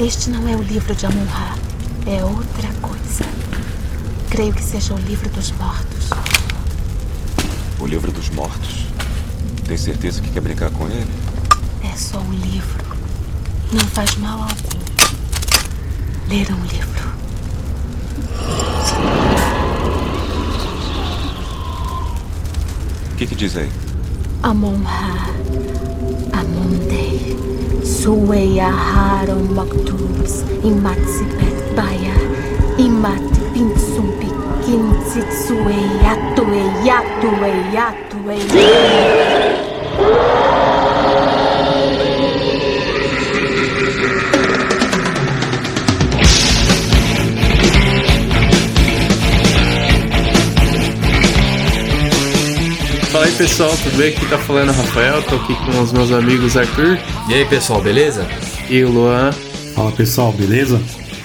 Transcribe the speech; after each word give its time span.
Este 0.00 0.30
não 0.30 0.48
é 0.48 0.56
o 0.56 0.62
livro 0.62 0.94
de 0.94 1.04
Amun-Ra. 1.04 1.54
É 2.06 2.24
outra 2.24 2.68
coisa. 2.80 3.22
Creio 4.30 4.50
que 4.54 4.62
seja 4.62 4.94
o 4.94 4.96
livro 4.96 5.28
dos 5.28 5.52
mortos. 5.52 6.08
O 7.78 7.84
livro 7.86 8.10
dos 8.10 8.30
mortos? 8.30 8.86
Tem 9.68 9.76
certeza 9.76 10.22
que 10.22 10.30
quer 10.30 10.40
brincar 10.40 10.70
com 10.70 10.86
ele? 10.88 11.06
É 11.84 11.94
só 11.98 12.18
um 12.18 12.32
livro. 12.32 12.82
Não 13.70 13.84
faz 13.88 14.16
mal 14.16 14.40
algum. 14.40 14.80
Ler 16.30 16.50
um 16.50 16.64
livro. 16.64 17.10
O 23.12 23.16
que, 23.16 23.26
que 23.26 23.34
diz 23.34 23.54
aí? 23.54 23.70
Amon-Ra. 24.42 25.28
Amonte, 26.32 27.34
sueya 27.84 28.70
haron 28.70 29.54
maktubs 29.54 30.44
imatsipet 30.64 31.56
baya 31.76 32.16
imat 32.78 33.22
pinsumpi 33.52 34.30
kinsit 34.64 35.26
sueyatue 35.46 36.62
yatue 36.86 37.50
yatue 37.74 38.36
yatue. 38.48 38.89
Pessoal, 53.40 53.74
tudo 53.82 53.96
bem? 53.96 54.08
Aqui 54.10 54.26
tá 54.26 54.36
falando 54.36 54.68
o 54.68 54.72
Rafael, 54.72 55.22
tô 55.22 55.36
aqui 55.36 55.54
com 55.54 55.80
os 55.80 55.94
meus 55.94 56.12
amigos 56.12 56.58
Arthur 56.58 56.98
E 57.26 57.32
aí 57.32 57.46
pessoal, 57.46 57.80
beleza? 57.80 58.28
e 58.68 58.84
o 58.84 58.90
Luan. 58.90 59.32
Fala 59.74 59.90
pessoal, 59.92 60.30
beleza? 60.30 60.78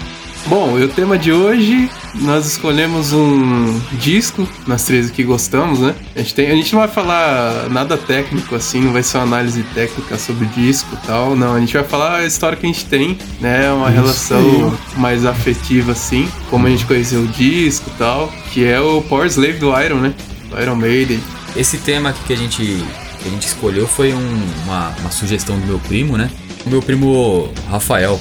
Bom, 0.49 0.79
e 0.79 0.85
o 0.85 0.89
tema 0.89 1.19
de 1.19 1.31
hoje, 1.31 1.91
nós 2.15 2.47
escolhemos 2.47 3.13
um 3.13 3.79
disco, 4.01 4.49
nós 4.67 4.83
três 4.85 5.09
aqui 5.11 5.23
gostamos, 5.23 5.79
né? 5.81 5.95
A 6.17 6.21
gente, 6.21 6.35
tem, 6.35 6.51
a 6.51 6.55
gente 6.55 6.73
não 6.73 6.81
vai 6.81 6.89
falar 6.89 7.69
nada 7.71 7.99
técnico 7.99 8.55
assim, 8.55 8.81
não 8.81 8.91
vai 8.93 9.03
ser 9.03 9.19
uma 9.19 9.25
análise 9.25 9.63
técnica 9.75 10.17
sobre 10.17 10.47
disco 10.47 10.89
e 10.95 11.07
tal, 11.07 11.37
não. 11.37 11.55
A 11.55 11.61
gente 11.61 11.75
vai 11.75 11.85
falar 11.85 12.17
a 12.21 12.25
história 12.25 12.57
que 12.57 12.65
a 12.65 12.69
gente 12.69 12.87
tem, 12.87 13.19
né? 13.43 13.71
Uma 13.71 13.89
Isso 13.91 13.97
relação 14.01 14.79
mais 14.97 15.27
afetiva 15.27 15.93
assim, 15.93 16.27
como 16.49 16.67
a 16.67 16.71
gente 16.71 16.87
conheceu 16.87 17.21
o 17.21 17.27
disco 17.29 17.91
e 17.95 17.99
tal, 17.99 18.33
que 18.51 18.65
é 18.65 18.81
o 18.81 19.03
Power 19.03 19.27
Slave 19.27 19.59
do 19.59 19.79
Iron, 19.79 19.97
né? 19.97 20.15
Do 20.49 20.59
Iron 20.63 20.77
Maiden. 20.77 21.21
Esse 21.57 21.77
tema 21.77 22.09
aqui 22.09 22.21
que 22.27 22.33
a 22.33 22.37
gente, 22.37 22.63
que 22.63 23.29
a 23.29 23.31
gente 23.31 23.47
escolheu 23.47 23.87
foi 23.87 24.15
um- 24.15 24.43
uma, 24.65 24.95
uma 25.01 25.11
sugestão 25.11 25.59
do 25.59 25.67
meu 25.67 25.79
primo, 25.79 26.17
né? 26.17 26.31
O 26.65 26.71
meu 26.71 26.81
primo 26.81 27.53
Rafael. 27.71 28.19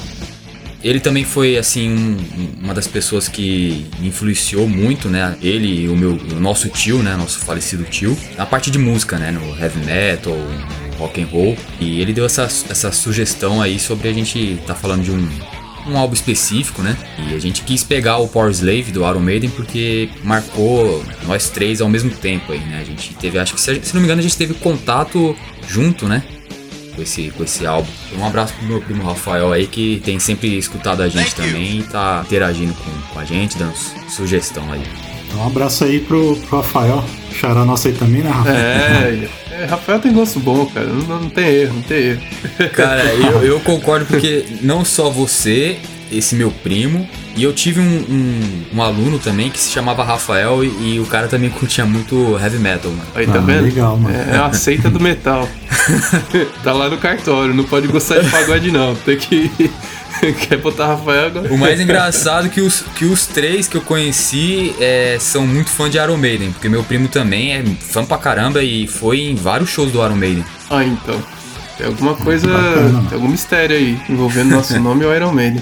Ele 0.83 0.99
também 0.99 1.23
foi, 1.23 1.57
assim, 1.57 1.89
um- 1.89 2.17
uma 2.63 2.73
das 2.73 2.87
pessoas 2.87 3.27
que 3.27 3.87
influenciou 4.01 4.67
muito, 4.69 5.09
né? 5.09 5.35
Ele 5.41 5.83
e 5.83 5.89
o 5.89 5.95
meu, 5.95 6.11
o 6.11 6.39
nosso 6.39 6.69
tio, 6.69 7.01
né? 7.01 7.15
Nosso 7.15 7.39
falecido 7.39 7.83
tio. 7.83 8.17
Na 8.37 8.45
parte 8.45 8.69
de 8.69 8.77
música, 8.77 9.17
né? 9.17 9.31
No 9.31 9.57
heavy 9.59 9.83
metal, 9.85 10.37
rock 10.97 11.21
and 11.21 11.25
roll. 11.27 11.57
E 11.79 11.99
ele 11.99 12.13
deu 12.13 12.25
essa, 12.25 12.43
essa 12.43 12.91
sugestão 12.91 13.61
aí 13.61 13.79
sobre 13.79 14.07
a 14.07 14.13
gente 14.13 14.59
tá 14.67 14.75
falando 14.75 15.03
de 15.03 15.11
um, 15.11 15.27
um 15.87 15.97
álbum 15.97 16.13
específico, 16.13 16.81
né? 16.83 16.95
E 17.29 17.33
a 17.33 17.39
gente 17.39 17.63
quis 17.63 17.83
pegar 17.83 18.17
o 18.17 18.27
Power 18.27 18.51
Slave 18.51 18.91
do 18.91 18.99
Iron 19.01 19.19
Maiden 19.19 19.49
porque 19.49 20.09
marcou 20.23 21.03
nós 21.25 21.49
três 21.49 21.81
ao 21.81 21.89
mesmo 21.89 22.11
tempo 22.11 22.51
aí, 22.51 22.59
né? 22.59 22.79
A 22.81 22.85
gente 22.85 23.15
teve, 23.15 23.39
acho 23.39 23.55
que 23.55 23.61
se, 23.61 23.81
se 23.83 23.93
não 23.93 24.01
me 24.01 24.05
engano, 24.05 24.19
a 24.19 24.23
gente 24.23 24.37
teve 24.37 24.53
contato 24.53 25.35
junto, 25.67 26.07
né? 26.07 26.23
Com 26.97 27.03
esse, 27.03 27.29
com 27.29 27.43
esse 27.43 27.63
álbum. 27.63 27.87
Um 28.17 28.25
abraço 28.25 28.55
pro 28.55 28.65
meu 28.65 28.81
primo 28.81 29.03
Rafael 29.03 29.53
aí 29.53 29.67
que 29.67 30.01
tem 30.03 30.17
sempre 30.19 30.57
escutado 30.57 31.03
a 31.03 31.07
gente 31.07 31.35
também 31.35 31.77
e 31.79 31.83
tá 31.83 32.23
interagindo 32.25 32.73
com, 32.73 33.13
com 33.13 33.19
a 33.19 33.23
gente, 33.23 33.55
dando 33.55 33.75
su- 33.75 33.93
sugestão 34.09 34.63
aí. 34.73 34.81
Então, 35.27 35.41
um 35.41 35.45
abraço 35.45 35.83
aí 35.83 35.99
pro, 35.99 36.35
pro 36.37 36.57
Rafael, 36.57 37.05
xará 37.31 37.63
nosso 37.63 37.87
aí 37.87 37.93
também, 37.93 38.23
né, 38.23 38.31
Rafael? 38.31 38.55
É, 38.57 39.29
é, 39.51 39.65
Rafael 39.65 39.99
tem 39.99 40.11
gosto 40.11 40.39
bom, 40.39 40.65
cara. 40.65 40.87
Não, 40.87 41.21
não 41.21 41.29
tem 41.29 41.45
erro, 41.47 41.75
não 41.75 41.81
tem 41.83 41.97
erro. 41.97 42.21
Cara, 42.73 43.03
eu, 43.13 43.43
eu 43.43 43.59
concordo 43.59 44.07
porque 44.07 44.45
não 44.61 44.83
só 44.83 45.07
você, 45.11 45.77
esse 46.11 46.35
meu 46.35 46.51
primo, 46.51 47.07
e 47.35 47.43
eu 47.43 47.53
tive 47.53 47.79
um, 47.79 47.83
um, 47.83 48.41
um 48.77 48.81
aluno 48.81 49.19
também 49.19 49.49
que 49.49 49.59
se 49.59 49.71
chamava 49.71 50.03
Rafael 50.03 50.63
e, 50.63 50.95
e 50.95 50.99
o 50.99 51.05
cara 51.05 51.27
também 51.27 51.49
curtia 51.51 51.85
muito 51.85 52.37
heavy 52.41 52.57
metal, 52.59 52.91
mano. 52.91 53.03
Aí, 53.15 53.25
tá 53.27 53.35
Ah, 53.35 53.41
vendo? 53.41 53.63
legal, 53.63 53.97
mano. 53.97 54.15
É, 54.15 54.35
é 54.35 54.41
uma 54.41 54.53
seita 54.53 54.89
do 54.89 54.99
metal. 54.99 55.47
tá 56.63 56.73
lá 56.73 56.89
no 56.89 56.97
cartório, 56.97 57.53
não 57.53 57.63
pode 57.63 57.87
gostar 57.87 58.19
de 58.19 58.29
pagode 58.29 58.71
não. 58.71 58.95
Tem 58.95 59.17
que. 59.17 59.51
Quer 60.49 60.57
botar 60.57 60.87
Rafael 60.87 61.27
agora? 61.27 61.53
O 61.53 61.57
mais 61.59 61.79
engraçado 61.79 62.47
é 62.47 62.49
que 62.49 62.59
os, 62.59 62.81
que 62.95 63.05
os 63.05 63.27
três 63.27 63.67
que 63.67 63.77
eu 63.77 63.81
conheci 63.81 64.73
é, 64.79 65.17
são 65.19 65.45
muito 65.45 65.69
fã 65.69 65.87
de 65.87 65.97
Iron 65.99 66.17
Maiden, 66.17 66.51
porque 66.53 66.67
meu 66.67 66.83
primo 66.83 67.07
também 67.07 67.53
é 67.53 67.63
fã 67.79 68.03
pra 68.03 68.17
caramba 68.17 68.63
e 68.63 68.87
foi 68.87 69.19
em 69.19 69.35
vários 69.35 69.69
shows 69.69 69.91
do 69.91 70.03
Iron 70.03 70.15
Maiden. 70.15 70.43
Ah, 70.71 70.83
então. 70.83 71.21
Tem 71.77 71.85
alguma 71.85 72.15
coisa. 72.15 72.47
Bacana. 72.47 73.03
Tem 73.07 73.13
algum 73.15 73.27
mistério 73.27 73.75
aí 73.75 73.99
envolvendo 74.09 74.49
nosso 74.49 74.79
nome 74.79 75.03
e 75.03 75.07
o 75.07 75.13
Iron 75.15 75.31
Maiden. 75.31 75.61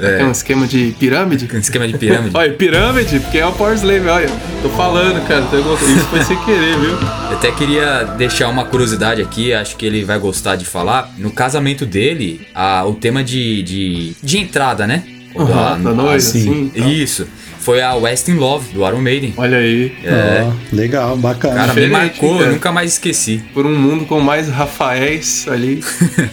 É. 0.00 0.24
um 0.24 0.30
esquema 0.30 0.66
de 0.66 0.94
pirâmide? 0.98 1.48
Um 1.52 1.58
esquema 1.58 1.86
de 1.88 1.96
pirâmide. 1.98 2.34
Olha, 2.36 2.52
pirâmide, 2.52 3.20
porque 3.20 3.38
é 3.38 3.46
o 3.46 3.52
Power 3.52 3.74
Slave, 3.74 4.06
olha. 4.08 4.30
Tô 4.62 4.68
falando, 4.70 5.26
cara. 5.26 5.42
Isso 5.42 6.06
foi 6.06 6.22
sem 6.22 6.36
querer, 6.44 6.78
viu? 6.78 6.90
Eu 6.90 7.36
até 7.36 7.50
queria 7.52 8.04
deixar 8.16 8.48
uma 8.48 8.64
curiosidade 8.64 9.20
aqui, 9.22 9.52
acho 9.52 9.76
que 9.76 9.86
ele 9.86 10.04
vai 10.04 10.18
gostar 10.18 10.56
de 10.56 10.64
falar. 10.64 11.12
No 11.18 11.30
casamento 11.30 11.84
dele, 11.86 12.46
a, 12.54 12.84
o 12.86 12.94
tema 12.94 13.22
de, 13.24 13.62
de, 13.62 14.12
de 14.22 14.38
entrada, 14.38 14.86
né? 14.86 15.02
Quando 15.32 15.52
a- 15.52 15.76
da 15.76 15.92
noiva, 15.92 16.20
sim. 16.20 16.38
assim. 16.38 16.72
tal. 16.76 16.88
Isso. 16.88 17.26
Foi 17.60 17.80
a 17.80 17.94
West 17.94 18.26
in 18.26 18.34
Love, 18.34 18.72
do 18.74 18.84
Iron 18.84 19.00
Maiden. 19.00 19.34
Olha 19.36 19.58
aí. 19.58 19.92
É. 20.02 20.44
Ó, 20.44 20.52
legal, 20.74 21.16
bacana. 21.16 21.54
Cara, 21.54 21.74
me 21.74 21.86
marcou, 21.86 22.34
cara. 22.38 22.46
eu 22.48 22.52
nunca 22.54 22.72
mais 22.72 22.94
esqueci. 22.94 23.40
Por 23.54 23.64
um 23.64 23.78
mundo 23.78 24.04
com 24.04 24.18
mais 24.18 24.48
Rafaéis 24.48 25.46
ali. 25.48 25.80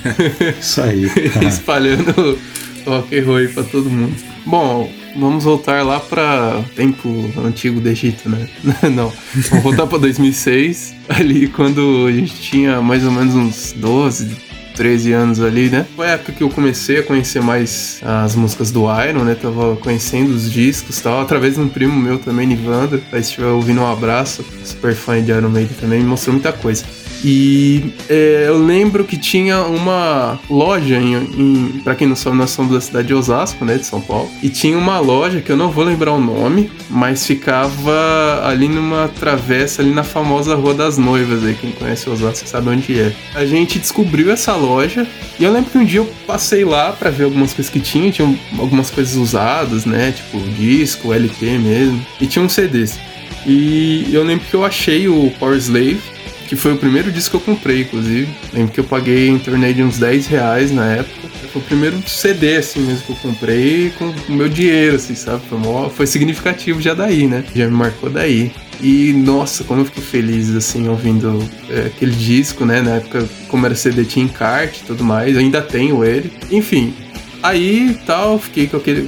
Isso 0.60 0.82
aí. 0.82 1.06
espalhando 1.48 2.38
roll 2.86 3.38
aí 3.38 3.48
pra 3.48 3.64
todo 3.64 3.90
mundo. 3.90 4.16
Bom, 4.46 4.92
vamos 5.18 5.44
voltar 5.44 5.84
lá 5.84 6.00
pra 6.00 6.64
tempo 6.76 7.10
antigo 7.44 7.80
do 7.80 7.90
Egito, 7.90 8.30
né? 8.30 8.48
Não, 8.94 9.12
vamos 9.50 9.64
voltar 9.64 9.88
pra 9.88 9.98
2006, 9.98 10.96
ali 11.10 11.48
quando 11.48 12.08
a 12.08 12.12
gente 12.12 12.34
tinha 12.36 12.82
mais 12.82 13.06
ou 13.06 13.12
menos 13.12 13.36
uns 13.36 13.74
12, 13.74 14.50
13 14.76 15.12
anos 15.12 15.42
ali, 15.42 15.70
né? 15.70 15.86
Foi 15.94 16.08
a 16.08 16.12
época 16.12 16.32
que 16.32 16.42
eu 16.42 16.50
comecei 16.50 17.00
a 17.00 17.04
conhecer 17.04 17.42
mais 17.42 18.00
as 18.02 18.34
músicas 18.34 18.72
do 18.72 18.84
Iron, 19.04 19.26
né? 19.26 19.36
Tava 19.36 19.76
conhecendo 19.76 20.34
os 20.34 20.50
discos 20.50 21.00
e 21.00 21.04
tal, 21.04 21.22
através 21.22 21.56
de 21.56 21.60
um 21.60 21.68
primo 21.68 22.00
meu 22.00 22.18
também, 22.18 22.48
Nivandro. 22.48 23.02
Aí 23.12 23.22
se 23.22 23.32
estiver 23.32 23.48
ouvindo 23.48 23.82
um 23.82 23.92
abraço, 23.92 24.44
super 24.64 24.96
fã 24.96 25.22
de 25.22 25.32
Iron 25.32 25.50
Maiden 25.50 25.76
também, 25.80 26.00
me 26.00 26.06
mostrou 26.06 26.34
muita 26.34 26.54
coisa. 26.54 26.86
E 27.24 27.94
é, 28.10 28.46
eu 28.48 28.64
lembro 28.64 29.04
que 29.04 29.18
tinha 29.18 29.62
uma 29.64 30.40
loja 30.50 30.98
em, 30.98 31.16
em 31.16 31.82
para 31.84 31.96
quem 31.96 32.08
não 32.08 32.16
sabe, 32.16 32.38
nós 32.38 32.52
somos 32.52 32.74
da 32.74 32.82
cidade 32.82 33.08
de 33.08 33.14
Osasco, 33.14 33.66
né, 33.66 33.78
de 33.78 33.86
São 33.86 34.00
Paulo. 34.00 34.30
E 34.42 34.50
tinha 34.50 34.78
uma 34.78 35.00
loja 35.00 35.42
que 35.42 35.52
eu 35.52 35.58
não 35.58 35.70
vou 35.70 35.84
lembrar 35.84 36.14
o 36.14 36.20
nome, 36.20 36.72
mas 36.90 37.26
ficava 37.26 38.42
ali 38.46 38.68
numa 38.68 39.08
travessa 39.08 39.82
ali 39.82 39.92
na 39.92 40.04
famosa 40.04 40.56
Rua 40.56 40.74
das 40.74 40.98
Noivas, 40.98 41.44
aí 41.44 41.56
quem 41.56 41.72
conhece 41.72 42.10
Osasco 42.10 42.48
sabe 42.48 42.70
onde 42.70 43.00
é. 43.00 43.14
A 43.36 43.46
gente 43.46 43.80
descobriu 43.80 44.32
essa 44.32 44.56
loja 44.56 45.06
e 45.40 45.44
eu 45.44 45.52
lembro 45.52 45.72
que 45.72 45.78
um 45.78 45.86
dia 45.86 46.00
eu 46.00 46.10
passei 46.26 46.64
lá 46.64 46.92
pra 46.92 47.10
ver 47.10 47.26
algumas 47.26 47.54
coisas 47.54 47.72
que 47.72 47.80
tinha, 47.80 48.12
tinha 48.12 48.38
algumas 48.58 48.90
coisas 48.90 49.16
usadas, 49.16 49.86
né, 49.86 50.14
tipo 50.14 50.40
disco, 50.52 51.14
LP 51.14 51.58
mesmo, 51.58 52.06
e 52.20 52.28
tinha 52.28 52.44
uns 52.44 52.54
CDs. 52.54 52.98
E 53.46 54.08
eu 54.12 54.24
lembro 54.24 54.46
que 54.46 54.54
eu 54.54 54.66
achei 54.66 55.08
o 55.08 55.32
Power 55.40 55.58
Slave 55.58 56.00
que 56.50 56.56
foi 56.56 56.74
o 56.74 56.78
primeiro 56.78 57.12
disco 57.12 57.38
que 57.38 57.48
eu 57.48 57.56
comprei, 57.56 57.82
inclusive. 57.82 58.28
Lembro 58.52 58.74
que 58.74 58.80
eu 58.80 58.84
paguei 58.84 59.30
em 59.30 59.38
torno 59.38 59.72
de 59.72 59.84
uns 59.84 60.00
10 60.00 60.26
reais 60.26 60.72
na 60.72 60.94
época. 60.94 61.30
Foi 61.54 61.62
o 61.62 61.66
primeiro 61.66 62.02
CD, 62.10 62.58
assim 62.58 62.80
mesmo, 62.80 63.04
que 63.04 63.12
eu 63.12 63.16
comprei 63.18 63.92
com 63.92 64.12
o 64.28 64.34
meu 64.34 64.50
dinheiro, 64.50 64.96
assim, 64.96 65.14
sabe? 65.14 65.44
Foi, 65.48 65.60
mó, 65.60 65.90
foi 65.90 66.08
significativo 66.08 66.82
já 66.82 66.96
daí, 66.96 67.28
né? 67.28 67.44
Já 67.54 67.68
me 67.68 67.74
marcou 67.76 68.10
daí. 68.10 68.52
E, 68.82 69.14
nossa, 69.14 69.64
como 69.64 69.82
eu 69.82 69.86
fiquei 69.86 70.02
feliz, 70.02 70.50
assim, 70.56 70.88
ouvindo 70.88 71.48
é, 71.70 71.82
aquele 71.82 72.14
disco, 72.14 72.66
né? 72.66 72.82
Na 72.82 72.96
época, 72.96 73.30
como 73.48 73.68
era 73.68 73.76
CD, 73.76 74.04
tinha 74.04 74.26
encarte 74.26 74.82
e 74.82 74.88
tudo 74.88 75.04
mais. 75.04 75.36
Eu 75.36 75.42
ainda 75.42 75.62
tenho 75.62 76.04
ele. 76.04 76.32
Enfim, 76.50 76.96
aí 77.44 77.96
tal, 78.08 78.40
fiquei 78.40 78.66
com 78.66 78.78
aquele 78.78 79.08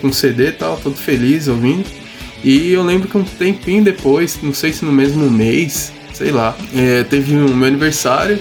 com 0.00 0.12
CD 0.12 0.48
e 0.48 0.52
tal, 0.52 0.76
todo 0.76 0.96
feliz 0.96 1.46
ouvindo. 1.46 1.86
E 2.42 2.72
eu 2.72 2.82
lembro 2.82 3.06
que 3.06 3.16
um 3.16 3.22
tempinho 3.22 3.84
depois, 3.84 4.40
não 4.42 4.52
sei 4.52 4.72
se 4.72 4.84
no 4.84 4.90
mesmo 4.90 5.30
mês, 5.30 5.92
sei 6.20 6.32
lá, 6.32 6.54
é, 6.76 7.02
teve 7.04 7.34
o 7.34 7.46
um 7.50 7.56
meu 7.56 7.66
aniversário. 7.66 8.38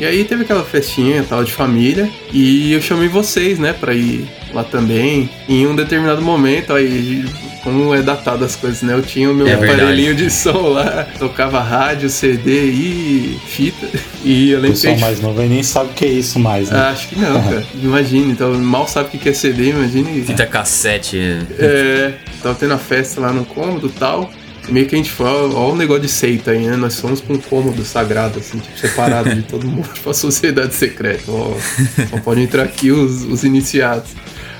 E 0.00 0.06
aí 0.06 0.24
teve 0.24 0.42
aquela 0.42 0.64
festinha 0.64 1.22
tal 1.28 1.44
de 1.44 1.52
família. 1.52 2.08
E 2.32 2.72
eu 2.72 2.80
chamei 2.80 3.08
vocês, 3.08 3.58
né, 3.58 3.74
pra 3.74 3.92
ir 3.92 4.26
lá 4.54 4.64
também. 4.64 5.28
Em 5.46 5.66
um 5.66 5.76
determinado 5.76 6.22
momento, 6.22 6.72
aí 6.72 7.26
como 7.62 7.94
é 7.94 8.02
datado 8.02 8.42
as 8.44 8.56
coisas, 8.56 8.82
né? 8.82 8.94
Eu 8.94 9.02
tinha 9.02 9.30
o 9.30 9.34
meu 9.34 9.46
é 9.46 9.52
aparelhinho 9.52 10.14
de 10.14 10.30
som 10.30 10.68
lá, 10.68 11.06
tocava 11.18 11.60
rádio, 11.60 12.08
CD 12.08 12.70
e 12.70 13.40
fita. 13.46 13.86
E 14.24 14.52
eu 14.52 14.56
lembro 14.58 14.78
o 14.78 14.80
pessoal 14.80 14.98
mais 15.00 15.20
novo 15.20 15.42
nem 15.42 15.62
sabe 15.62 15.90
o 15.90 15.92
que 15.92 16.06
é 16.06 16.08
isso 16.08 16.38
mais, 16.38 16.70
né? 16.70 16.78
Acho 16.78 17.08
que 17.08 17.18
não, 17.18 17.42
cara. 17.42 17.62
Imagina, 17.82 18.32
então 18.32 18.54
mal 18.54 18.88
sabe 18.88 19.14
o 19.14 19.20
que 19.20 19.28
é 19.28 19.34
CD, 19.34 19.68
imagine. 19.68 20.24
Fita 20.24 20.46
cassete. 20.46 21.18
É, 21.58 22.14
tava 22.42 22.54
tendo 22.54 22.72
a 22.72 22.78
festa 22.78 23.20
lá 23.20 23.34
no 23.34 23.44
cômodo 23.44 23.88
e 23.88 23.90
tal. 23.90 24.30
Meio 24.68 24.86
que 24.86 24.94
a 24.94 24.98
gente 24.98 25.10
falou, 25.10 25.54
ó 25.56 25.72
o 25.72 25.76
negócio 25.76 26.02
de 26.02 26.08
seita 26.08 26.52
aí, 26.52 26.66
né? 26.66 26.76
Nós 26.76 26.94
somos 26.94 27.20
pra 27.20 27.34
um 27.34 27.38
cômodo 27.38 27.84
sagrado, 27.84 28.38
assim, 28.38 28.58
tipo, 28.58 28.78
separado 28.78 29.34
de 29.34 29.42
todo 29.42 29.66
mundo, 29.66 29.88
tipo 29.92 30.08
a 30.08 30.14
sociedade 30.14 30.74
secreta. 30.74 31.30
Ó, 31.30 31.54
só 32.10 32.18
pode 32.20 32.40
entrar 32.40 32.62
aqui 32.62 32.90
os, 32.90 33.24
os 33.24 33.44
iniciados. 33.44 34.10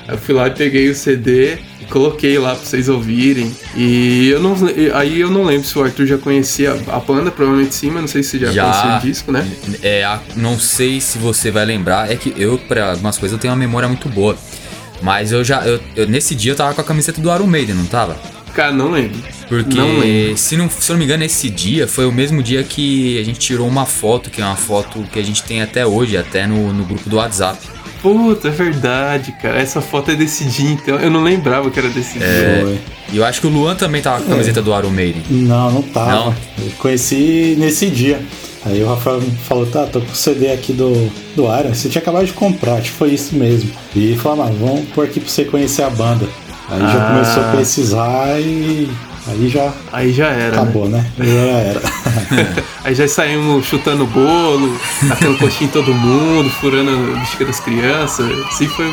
Aí 0.07 0.13
eu 0.13 0.17
fui 0.19 0.35
lá 0.35 0.47
e 0.47 0.51
peguei 0.51 0.89
o 0.89 0.95
CD 0.95 1.57
e 1.81 1.85
coloquei 1.85 2.37
lá 2.37 2.53
pra 2.55 2.63
vocês 2.63 2.87
ouvirem. 2.87 3.51
E 3.75 4.29
eu 4.29 4.39
não, 4.39 4.55
aí 4.93 5.19
eu 5.19 5.31
não 5.31 5.43
lembro 5.43 5.67
se 5.67 5.77
o 5.77 5.83
Arthur 5.83 6.05
já 6.05 6.17
conhecia 6.17 6.71
a 6.87 6.99
banda, 6.99 7.31
provavelmente 7.31 7.73
sim, 7.73 7.89
mas 7.89 8.01
não 8.01 8.07
sei 8.07 8.21
se 8.21 8.37
já, 8.37 8.51
já 8.51 8.63
conhecia 8.63 8.97
o 8.97 9.01
disco, 9.01 9.31
né? 9.31 9.51
É, 9.81 10.19
não 10.35 10.59
sei 10.59 11.01
se 11.01 11.17
você 11.17 11.49
vai 11.49 11.65
lembrar, 11.65 12.11
é 12.11 12.15
que 12.15 12.33
eu, 12.37 12.57
pra 12.57 12.91
algumas 12.91 13.17
coisas, 13.17 13.35
eu 13.35 13.41
tenho 13.41 13.51
uma 13.51 13.59
memória 13.59 13.87
muito 13.87 14.07
boa. 14.07 14.37
Mas 15.01 15.31
eu 15.31 15.43
já, 15.43 15.65
eu, 15.65 15.79
eu, 15.95 16.07
nesse 16.07 16.35
dia 16.35 16.51
eu 16.51 16.55
tava 16.55 16.73
com 16.73 16.81
a 16.81 16.83
camiseta 16.83 17.19
do 17.19 17.33
Iron 17.33 17.47
Maiden, 17.47 17.75
não 17.75 17.85
tava? 17.85 18.17
Cara, 18.55 18.71
não 18.71 18.89
lembro. 18.89 19.17
Porque, 19.49 19.77
não 19.77 19.99
lembro. 19.99 20.37
Se, 20.37 20.55
não, 20.55 20.69
se 20.69 20.89
eu 20.89 20.93
não 20.93 20.99
me 20.99 21.03
engano, 21.03 21.25
esse 21.25 21.49
dia 21.49 21.87
foi 21.89 22.05
o 22.05 22.11
mesmo 22.11 22.41
dia 22.41 22.63
que 22.63 23.19
a 23.19 23.23
gente 23.23 23.37
tirou 23.37 23.67
uma 23.67 23.85
foto, 23.85 24.29
que 24.29 24.41
é 24.41 24.45
uma 24.45 24.55
foto 24.55 25.03
que 25.11 25.19
a 25.19 25.23
gente 25.23 25.43
tem 25.43 25.61
até 25.61 25.85
hoje, 25.85 26.15
até 26.15 26.47
no, 26.47 26.71
no 26.71 26.85
grupo 26.85 27.09
do 27.09 27.17
WhatsApp. 27.17 27.59
Puta, 28.01 28.47
é 28.47 28.51
verdade, 28.51 29.33
cara. 29.41 29.59
Essa 29.59 29.81
foto 29.81 30.11
é 30.11 30.15
desse 30.15 30.45
dia, 30.45 30.69
então. 30.69 30.95
Eu 30.97 31.11
não 31.11 31.21
lembrava 31.21 31.69
que 31.69 31.77
era 31.77 31.89
desse 31.89 32.17
é, 32.23 32.63
dia. 32.63 32.81
E 33.11 33.17
eu 33.17 33.25
acho 33.25 33.41
que 33.41 33.47
o 33.47 33.49
Luan 33.49 33.75
também 33.75 34.01
tava 34.01 34.21
com 34.21 34.27
a 34.27 34.35
camiseta 34.35 34.61
é. 34.61 34.63
do 34.63 34.89
Maiden. 34.89 35.23
Não, 35.29 35.71
não 35.71 35.81
tava. 35.81 36.11
Não? 36.11 36.35
Eu 36.57 36.71
conheci 36.77 37.55
nesse 37.59 37.89
dia. 37.89 38.21
Aí 38.63 38.81
o 38.81 38.87
Rafael 38.87 39.21
falou, 39.43 39.65
tá, 39.67 39.85
tô 39.85 40.01
com 40.01 40.11
o 40.11 40.15
CD 40.15 40.51
aqui 40.51 40.73
do, 40.73 40.91
do 41.35 41.43
Iron, 41.43 41.71
você 41.71 41.87
tinha 41.87 42.01
acabado 42.01 42.25
de 42.25 42.33
comprar, 42.33 42.75
acho 42.75 42.91
que 42.91 42.97
foi 42.97 43.11
isso 43.11 43.35
mesmo. 43.35 43.69
E 43.95 44.15
falou, 44.15 44.43
ah, 44.43 44.51
vamos 44.59 44.89
pôr 44.89 45.05
aqui 45.05 45.19
pra 45.19 45.29
você 45.29 45.45
conhecer 45.45 45.83
a 45.83 45.89
banda. 45.89 46.27
Aí 46.69 46.81
ah. 46.81 46.87
já 46.87 47.07
começou 47.07 47.43
a 47.43 47.51
precisar 47.51 48.39
e 48.39 48.89
Aí 49.27 49.49
já. 49.49 49.73
Aí 49.91 50.13
já 50.13 50.27
era. 50.27 50.61
Acabou, 50.61 50.87
né? 50.87 51.11
né? 51.17 51.25
Já 51.25 51.39
era. 51.39 51.81
aí 52.83 52.95
já 52.95 53.07
saímos 53.07 53.65
chutando 53.65 54.05
bolo, 54.05 54.77
tacando 55.07 55.37
coxinha 55.37 55.67
em 55.67 55.71
todo 55.71 55.93
mundo, 55.93 56.49
furando 56.49 56.91
a 56.91 57.19
bexiga 57.19 57.45
das 57.45 57.59
crianças. 57.59 58.31
Assim 58.47 58.67
foi. 58.67 58.85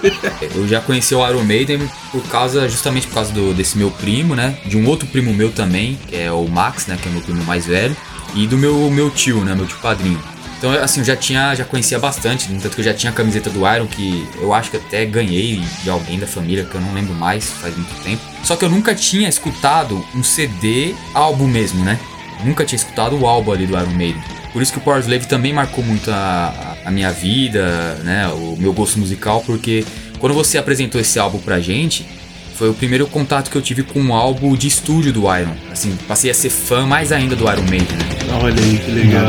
eu 0.54 0.66
já 0.66 0.80
conheci 0.80 1.14
o 1.14 1.28
Iron 1.28 1.44
Maiden 1.44 1.80
por 2.10 2.22
causa, 2.28 2.68
justamente 2.68 3.06
por 3.06 3.14
causa 3.14 3.32
do, 3.32 3.52
desse 3.52 3.76
meu 3.76 3.90
primo, 3.90 4.34
né? 4.34 4.56
De 4.64 4.76
um 4.76 4.86
outro 4.88 5.06
primo 5.06 5.34
meu 5.34 5.52
também, 5.52 5.98
que 6.08 6.16
é 6.16 6.32
o 6.32 6.48
Max, 6.48 6.86
né? 6.86 6.98
Que 7.00 7.08
é 7.08 7.12
meu 7.12 7.20
primo 7.20 7.44
mais 7.44 7.66
velho. 7.66 7.94
E 8.34 8.46
do 8.46 8.56
meu, 8.56 8.90
meu 8.90 9.10
tio, 9.10 9.44
né? 9.44 9.54
Meu 9.54 9.66
tio 9.66 9.78
padrinho. 9.82 10.18
Então, 10.64 10.82
assim, 10.82 11.00
eu 11.00 11.04
já 11.04 11.14
tinha, 11.14 11.54
já 11.54 11.62
conhecia 11.62 11.98
bastante, 11.98 12.48
tanto 12.48 12.74
que 12.74 12.80
eu 12.80 12.84
já 12.86 12.94
tinha 12.94 13.12
a 13.12 13.14
camiseta 13.14 13.50
do 13.50 13.70
Iron, 13.70 13.86
que 13.86 14.26
eu 14.40 14.54
acho 14.54 14.70
que 14.70 14.78
até 14.78 15.04
ganhei 15.04 15.62
de 15.82 15.90
alguém 15.90 16.18
da 16.18 16.26
família, 16.26 16.64
que 16.64 16.74
eu 16.74 16.80
não 16.80 16.94
lembro 16.94 17.12
mais, 17.12 17.50
faz 17.50 17.76
muito 17.76 17.94
tempo. 18.02 18.22
Só 18.42 18.56
que 18.56 18.64
eu 18.64 18.70
nunca 18.70 18.94
tinha 18.94 19.28
escutado 19.28 20.02
um 20.14 20.22
CD 20.22 20.94
álbum 21.12 21.46
mesmo, 21.46 21.84
né? 21.84 22.00
Nunca 22.46 22.64
tinha 22.64 22.78
escutado 22.78 23.14
o 23.14 23.26
álbum 23.26 23.52
ali 23.52 23.66
do 23.66 23.78
Iron 23.78 23.90
Maiden. 23.90 24.22
Por 24.54 24.62
isso 24.62 24.72
que 24.72 24.78
o 24.78 24.80
Power 24.80 25.00
Slave 25.00 25.26
também 25.26 25.52
marcou 25.52 25.84
muito 25.84 26.10
a, 26.10 26.78
a 26.82 26.90
minha 26.90 27.10
vida, 27.12 27.96
né? 28.02 28.28
O 28.28 28.56
meu 28.58 28.72
gosto 28.72 28.98
musical, 28.98 29.42
porque 29.44 29.84
quando 30.18 30.32
você 30.32 30.56
apresentou 30.56 30.98
esse 30.98 31.18
álbum 31.18 31.40
pra 31.40 31.60
gente, 31.60 32.06
foi 32.54 32.70
o 32.70 32.74
primeiro 32.74 33.06
contato 33.06 33.50
que 33.50 33.56
eu 33.56 33.62
tive 33.62 33.82
com 33.82 34.00
um 34.00 34.14
álbum 34.14 34.56
de 34.56 34.66
estúdio 34.66 35.12
do 35.12 35.24
Iron. 35.36 35.52
Assim, 35.70 35.94
passei 36.08 36.30
a 36.30 36.34
ser 36.34 36.48
fã 36.48 36.86
mais 36.86 37.12
ainda 37.12 37.36
do 37.36 37.44
Iron 37.44 37.64
Maiden, 37.68 37.98
né? 37.98 38.38
Olha 38.42 38.62
aí, 38.62 38.78
que 38.78 38.90
legal. 38.92 39.28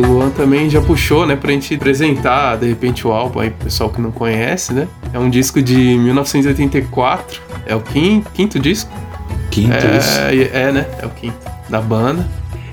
Bacana. 0.00 0.30
também 0.30 0.68
já 0.68 0.80
puxou, 0.80 1.26
né, 1.26 1.36
pra 1.36 1.52
gente 1.52 1.74
apresentar, 1.74 2.56
de 2.56 2.68
repente, 2.68 3.06
o 3.06 3.12
álbum 3.12 3.40
aí 3.40 3.50
pro 3.50 3.64
pessoal 3.64 3.90
que 3.90 4.00
não 4.00 4.10
conhece, 4.10 4.72
né? 4.72 4.88
É 5.12 5.18
um 5.18 5.30
disco 5.30 5.62
de 5.62 5.76
1984, 5.76 7.40
é 7.66 7.74
o 7.74 7.80
quinto, 7.80 8.30
quinto 8.32 8.58
disco? 8.58 8.90
Quinto, 9.50 9.72
é, 9.72 9.98
isso. 10.34 10.50
É, 10.52 10.72
né? 10.72 10.86
É 11.00 11.06
o 11.06 11.10
quinto 11.10 11.36
da 11.68 11.80
banda. 11.80 12.26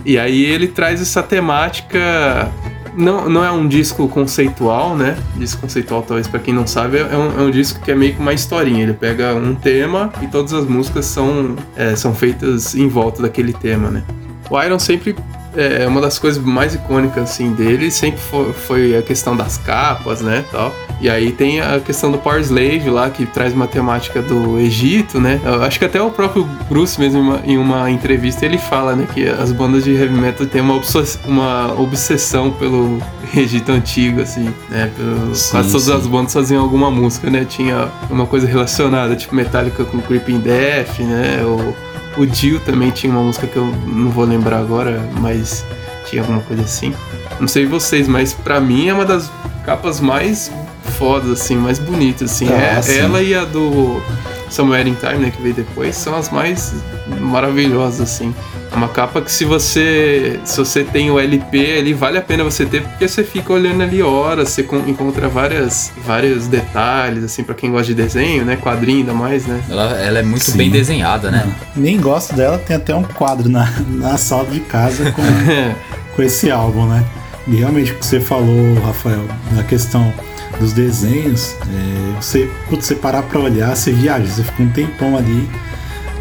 E 0.05 0.17
aí 0.17 0.43
ele 0.43 0.67
traz 0.67 1.01
essa 1.01 1.21
temática. 1.21 2.51
Não, 2.97 3.29
não 3.29 3.45
é 3.45 3.51
um 3.51 3.67
disco 3.67 4.07
conceitual, 4.09 4.97
né? 4.97 5.17
Disco 5.35 5.61
conceitual, 5.61 6.01
talvez 6.01 6.27
para 6.27 6.39
quem 6.39 6.53
não 6.53 6.67
sabe, 6.67 6.97
é 6.97 7.15
um, 7.15 7.39
é 7.39 7.43
um, 7.43 7.49
disco 7.49 7.79
que 7.79 7.89
é 7.89 7.95
meio 7.95 8.13
que 8.15 8.19
uma 8.19 8.33
historinha. 8.33 8.83
Ele 8.83 8.93
pega 8.93 9.33
um 9.33 9.55
tema 9.55 10.11
e 10.21 10.27
todas 10.27 10.53
as 10.53 10.65
músicas 10.65 11.05
são, 11.05 11.55
é, 11.75 11.95
são 11.95 12.13
feitas 12.13 12.75
em 12.75 12.87
volta 12.87 13.21
daquele 13.21 13.53
tema, 13.53 13.89
né? 13.89 14.03
O 14.49 14.61
Iron 14.61 14.79
sempre 14.79 15.15
é 15.55 15.87
uma 15.87 15.99
das 15.99 16.17
coisas 16.17 16.41
mais 16.43 16.73
icônicas 16.75 17.23
assim 17.23 17.53
dele 17.53 17.91
sempre 17.91 18.19
foi, 18.53 18.95
a 18.95 19.01
questão 19.01 19.35
das 19.35 19.57
capas, 19.57 20.21
né, 20.21 20.45
tal. 20.51 20.73
E 20.99 21.09
aí 21.09 21.31
tem 21.31 21.59
a 21.59 21.79
questão 21.79 22.11
do 22.11 22.17
Power 22.17 22.39
Slave 22.41 22.89
lá 22.89 23.09
que 23.09 23.25
traz 23.25 23.53
uma 23.53 23.67
temática 23.67 24.21
do 24.21 24.59
Egito, 24.59 25.19
né? 25.19 25.41
Eu 25.43 25.63
acho 25.63 25.79
que 25.79 25.85
até 25.85 26.01
o 26.01 26.11
próprio 26.11 26.43
Bruce 26.69 26.99
mesmo 26.99 27.19
em 27.19 27.21
uma, 27.21 27.41
em 27.45 27.57
uma 27.57 27.89
entrevista 27.89 28.45
ele 28.45 28.57
fala, 28.57 28.95
né, 28.95 29.07
que 29.11 29.27
as 29.27 29.51
bandas 29.51 29.83
de 29.83 29.91
heavy 29.93 30.13
metal 30.13 30.45
têm 30.45 30.61
uma, 30.61 30.79
uma 31.25 31.79
obsessão 31.79 32.51
pelo 32.51 33.01
Egito 33.35 33.71
antigo, 33.71 34.21
assim, 34.21 34.53
né? 34.69 34.91
Pelo, 34.95 35.33
sim, 35.33 35.51
quase 35.51 35.71
todas 35.71 35.85
sim. 35.85 35.93
as 35.93 36.07
bandas 36.07 36.33
faziam 36.33 36.61
alguma 36.61 36.91
música, 36.91 37.29
né? 37.29 37.45
Tinha 37.45 37.89
uma 38.09 38.27
coisa 38.27 38.45
relacionada, 38.45 39.15
tipo 39.15 39.33
Metallica 39.33 39.83
com 39.83 39.99
Creeping 39.99 40.39
Death, 40.39 40.99
né? 40.99 41.43
Ou 41.43 41.75
o 42.17 42.25
Dio 42.25 42.59
também 42.59 42.91
tinha 42.91 43.11
uma 43.11 43.23
música 43.23 43.47
que 43.47 43.57
eu 43.57 43.65
não 43.65 44.09
vou 44.09 44.25
lembrar 44.25 44.59
agora, 44.59 45.01
mas 45.19 45.65
tinha 46.09 46.21
alguma 46.21 46.41
coisa 46.41 46.63
assim. 46.63 46.93
Não 47.39 47.47
sei 47.47 47.65
vocês, 47.65 48.07
mas 48.07 48.33
para 48.33 48.59
mim 48.59 48.89
é 48.89 48.93
uma 48.93 49.05
das 49.05 49.31
capas 49.65 49.99
mais 49.99 50.51
fodas, 50.97 51.41
assim, 51.41 51.55
mais 51.55 51.79
bonitas, 51.79 52.31
assim. 52.31 52.47
Ah, 52.49 52.81
é, 52.87 52.97
ela 52.97 53.21
e 53.21 53.33
a 53.33 53.45
do 53.45 54.01
Somewhere 54.49 54.87
in 54.87 54.95
Time, 54.95 55.17
né, 55.17 55.31
que 55.31 55.41
veio 55.41 55.55
depois, 55.55 55.95
são 55.95 56.15
as 56.15 56.29
mais 56.29 56.73
maravilhosas, 57.19 58.01
assim. 58.01 58.35
É 58.71 58.75
uma 58.75 58.87
capa 58.87 59.21
que 59.21 59.31
se 59.31 59.43
você 59.43 60.39
se 60.45 60.57
você 60.57 60.83
tem 60.83 61.11
o 61.11 61.19
LP, 61.19 61.57
ele 61.57 61.93
vale 61.93 62.17
a 62.17 62.21
pena 62.21 62.41
você 62.43 62.65
ter 62.65 62.81
porque 62.81 63.05
você 63.05 63.21
fica 63.21 63.51
olhando 63.51 63.83
ali 63.83 64.01
horas, 64.01 64.49
você 64.49 64.65
encontra 64.87 65.27
várias 65.27 65.91
vários 66.05 66.47
detalhes 66.47 67.23
assim 67.23 67.43
para 67.43 67.53
quem 67.53 67.69
gosta 67.69 67.87
de 67.87 67.95
desenho, 67.95 68.45
né, 68.45 68.55
quadrinho 68.55 68.99
ainda 68.99 69.13
mais, 69.13 69.45
né? 69.45 69.61
Ela, 69.69 69.97
ela 69.99 70.19
é 70.19 70.23
muito 70.23 70.45
Sim. 70.45 70.57
bem 70.57 70.69
desenhada, 70.69 71.29
né? 71.29 71.45
Nem 71.75 71.99
gosto 71.99 72.33
dela, 72.33 72.57
tem 72.57 72.77
até 72.77 72.95
um 72.95 73.03
quadro 73.03 73.49
na, 73.49 73.69
na 73.89 74.17
sala 74.17 74.45
de 74.45 74.61
casa 74.61 75.11
com, 75.11 75.21
com 76.15 76.23
esse 76.23 76.49
álbum, 76.49 76.87
né? 76.87 77.03
E 77.47 77.55
realmente 77.55 77.91
o 77.91 77.95
que 77.95 78.05
você 78.05 78.21
falou, 78.21 78.79
Rafael, 78.85 79.25
na 79.51 79.63
questão 79.63 80.13
dos 80.59 80.71
desenhos, 80.71 81.55
é, 81.63 82.21
você, 82.21 82.49
putz, 82.69 82.85
você 82.85 82.95
parar 82.95 83.23
pra 83.23 83.39
olhar, 83.39 83.75
você 83.75 83.91
viaja, 83.91 84.25
você 84.27 84.43
fica 84.43 84.63
um 84.63 84.69
tempão 84.69 85.17
ali 85.17 85.49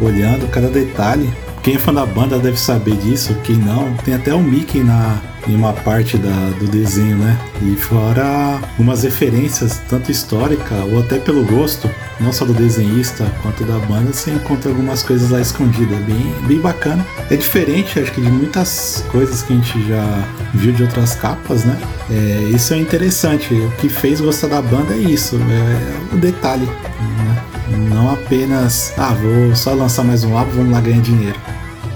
olhando 0.01 0.49
cada 0.49 0.67
detalhe 0.67 1.31
Quem 1.63 1.75
é 1.75 1.77
fã 1.77 1.93
da 1.93 2.07
banda 2.07 2.39
deve 2.39 2.59
saber 2.59 2.95
disso, 2.97 3.35
quem 3.43 3.55
não, 3.55 3.93
tem 3.97 4.15
até 4.15 4.33
o 4.33 4.41
Mickey 4.41 4.79
na, 4.83 5.21
em 5.47 5.55
uma 5.55 5.73
parte 5.73 6.17
da, 6.17 6.49
do 6.57 6.65
desenho, 6.65 7.15
né? 7.17 7.37
E 7.61 7.75
fora 7.75 8.59
algumas 8.71 9.03
referências, 9.03 9.79
tanto 9.87 10.09
histórica 10.09 10.73
ou 10.91 10.99
até 10.99 11.19
pelo 11.19 11.45
gosto, 11.45 11.87
não 12.19 12.33
só 12.33 12.45
do 12.45 12.53
desenhista 12.53 13.31
quanto 13.43 13.63
da 13.63 13.77
banda, 13.77 14.11
você 14.11 14.31
encontra 14.31 14.71
algumas 14.71 15.03
coisas 15.03 15.29
lá 15.29 15.39
escondidas. 15.39 15.99
É 15.99 16.01
bem, 16.01 16.35
bem 16.47 16.59
bacana. 16.59 17.05
É 17.29 17.35
diferente, 17.35 17.99
acho 17.99 18.11
que, 18.11 18.21
de 18.21 18.31
muitas 18.31 19.05
coisas 19.11 19.43
que 19.43 19.53
a 19.53 19.55
gente 19.55 19.87
já 19.87 20.27
viu 20.55 20.73
de 20.73 20.81
outras 20.81 21.13
capas, 21.13 21.63
né? 21.63 21.79
É, 22.09 22.49
isso 22.55 22.73
é 22.73 22.77
interessante. 22.77 23.53
O 23.53 23.69
que 23.77 23.87
fez 23.87 24.19
gostar 24.19 24.47
da 24.47 24.61
banda 24.63 24.95
é 24.95 24.97
isso, 24.97 25.35
é 25.35 26.15
o 26.15 26.17
detalhe. 26.17 26.65
Né? 26.65 27.30
Não 27.93 28.09
apenas, 28.09 28.93
ah, 28.97 29.13
vou 29.13 29.53
só 29.53 29.73
lançar 29.73 30.03
mais 30.03 30.23
um 30.23 30.37
álbum, 30.37 30.51
vamos 30.51 30.71
lá 30.71 30.79
ganhar 30.79 31.01
dinheiro. 31.01 31.37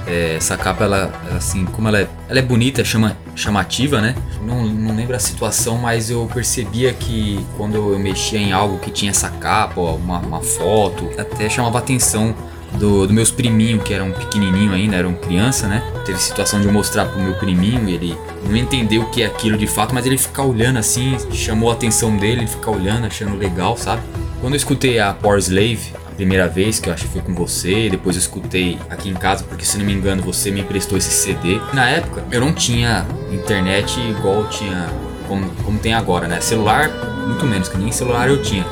É, 0.05 0.35
essa 0.35 0.57
capa, 0.57 0.83
ela, 0.83 1.11
assim, 1.35 1.65
como 1.65 1.87
ela 1.87 2.01
é, 2.01 2.07
ela 2.27 2.37
é 2.37 2.41
bonita, 2.41 2.83
chama, 2.83 3.17
chamativa, 3.33 4.01
né? 4.01 4.13
Não, 4.45 4.65
não 4.65 4.95
lembro 4.95 5.15
a 5.15 5.19
situação, 5.19 5.77
mas 5.77 6.09
eu 6.09 6.29
percebia 6.31 6.93
que 6.93 7.43
quando 7.57 7.75
eu 7.75 7.97
mexia 7.97 8.37
em 8.37 8.51
algo 8.51 8.77
que 8.77 8.91
tinha 8.91 9.09
essa 9.09 9.29
capa, 9.29 9.79
uma, 9.79 10.19
uma 10.19 10.41
foto, 10.41 11.09
até 11.17 11.49
chamava 11.49 11.79
atenção 11.79 12.35
do, 12.73 13.07
do 13.07 13.13
meus 13.13 13.31
priminhos, 13.31 13.81
que 13.81 13.93
eram 13.93 14.11
pequenininho 14.11 14.73
ainda, 14.73 14.97
eram 14.97 15.13
criança, 15.13 15.65
né? 15.65 15.81
Teve 16.05 16.19
situação 16.19 16.59
de 16.59 16.67
eu 16.67 16.73
mostrar 16.73 17.05
pro 17.05 17.21
meu 17.21 17.35
priminho, 17.35 17.87
ele 17.87 18.17
não 18.49 18.57
entendeu 18.57 19.03
o 19.03 19.09
que 19.09 19.23
é 19.23 19.25
aquilo 19.25 19.57
de 19.57 19.65
fato, 19.65 19.95
mas 19.95 20.05
ele 20.05 20.17
fica 20.17 20.41
olhando 20.41 20.77
assim, 20.77 21.17
chamou 21.31 21.71
a 21.71 21.73
atenção 21.73 22.15
dele, 22.17 22.41
ele 22.41 22.47
fica 22.47 22.69
olhando, 22.69 23.07
achando 23.07 23.35
legal, 23.37 23.77
sabe? 23.77 24.01
Quando 24.45 24.53
eu 24.53 24.57
escutei 24.57 24.99
a 24.99 25.11
Power 25.11 25.39
Slave, 25.39 25.91
primeira 26.15 26.47
vez, 26.47 26.79
que 26.79 26.87
eu 26.87 26.93
acho 26.93 27.05
que 27.05 27.13
foi 27.13 27.21
com 27.23 27.33
você, 27.33 27.89
depois 27.89 28.15
eu 28.15 28.19
escutei 28.19 28.77
aqui 28.91 29.09
em 29.09 29.15
casa, 29.15 29.43
porque 29.43 29.65
se 29.65 29.75
não 29.79 29.83
me 29.83 29.91
engano 29.91 30.21
você 30.21 30.51
me 30.51 30.61
emprestou 30.61 30.99
esse 30.99 31.09
CD. 31.09 31.59
Na 31.73 31.89
época 31.89 32.23
eu 32.29 32.39
não 32.39 32.53
tinha 32.53 33.07
internet 33.31 33.99
igual 33.99 34.47
tinha, 34.47 34.87
como, 35.27 35.49
como 35.63 35.79
tem 35.79 35.95
agora, 35.95 36.27
né? 36.27 36.39
Celular, 36.41 36.89
muito 37.25 37.43
menos, 37.47 37.69
que 37.69 37.77
nem 37.79 37.91
celular 37.91 38.29
eu 38.29 38.39
tinha. 38.43 38.63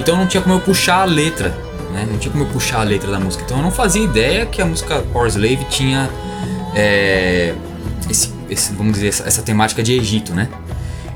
Então 0.00 0.16
não 0.16 0.26
tinha 0.26 0.42
como 0.42 0.54
eu 0.54 0.60
puxar 0.60 1.02
a 1.02 1.04
letra, 1.04 1.50
né? 1.92 2.08
Não 2.10 2.16
tinha 2.16 2.32
como 2.32 2.44
eu 2.44 2.48
puxar 2.48 2.80
a 2.80 2.84
letra 2.84 3.10
da 3.10 3.20
música. 3.20 3.44
Então 3.44 3.58
eu 3.58 3.62
não 3.62 3.70
fazia 3.70 4.02
ideia 4.02 4.46
que 4.46 4.62
a 4.62 4.64
música 4.64 5.02
Power 5.12 5.28
Slave 5.28 5.62
tinha 5.68 6.08
é, 6.74 7.54
esse, 8.08 8.32
esse, 8.48 8.72
vamos 8.72 8.94
dizer, 8.94 9.08
essa, 9.08 9.24
essa 9.24 9.42
temática 9.42 9.82
de 9.82 9.92
Egito, 9.92 10.32
né? 10.32 10.48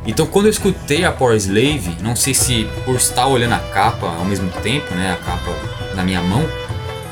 Então 0.07 0.27
quando 0.27 0.47
eu 0.47 0.51
escutei 0.51 1.05
a 1.05 1.13
Power 1.13 1.37
Slave, 1.37 1.97
não 2.01 2.17
sei 2.17 2.35
se 2.35 2.69
por 2.85 2.97
estar 2.97 3.27
olhando 3.27 3.55
a 3.55 3.59
capa 3.59 4.07
ao 4.07 4.25
mesmo 4.25 4.51
tempo, 4.63 4.95
né, 4.95 5.13
a 5.13 5.25
capa 5.25 5.53
na 5.95 6.03
minha 6.03 6.21
mão, 6.21 6.45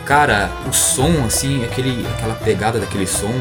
cara, 0.04 0.50
o 0.68 0.73
som 0.73 1.25
assim, 1.25 1.64
aquele 1.64 2.06
aquela 2.16 2.35
pegada 2.35 2.80
daquele 2.80 3.06
som 3.06 3.32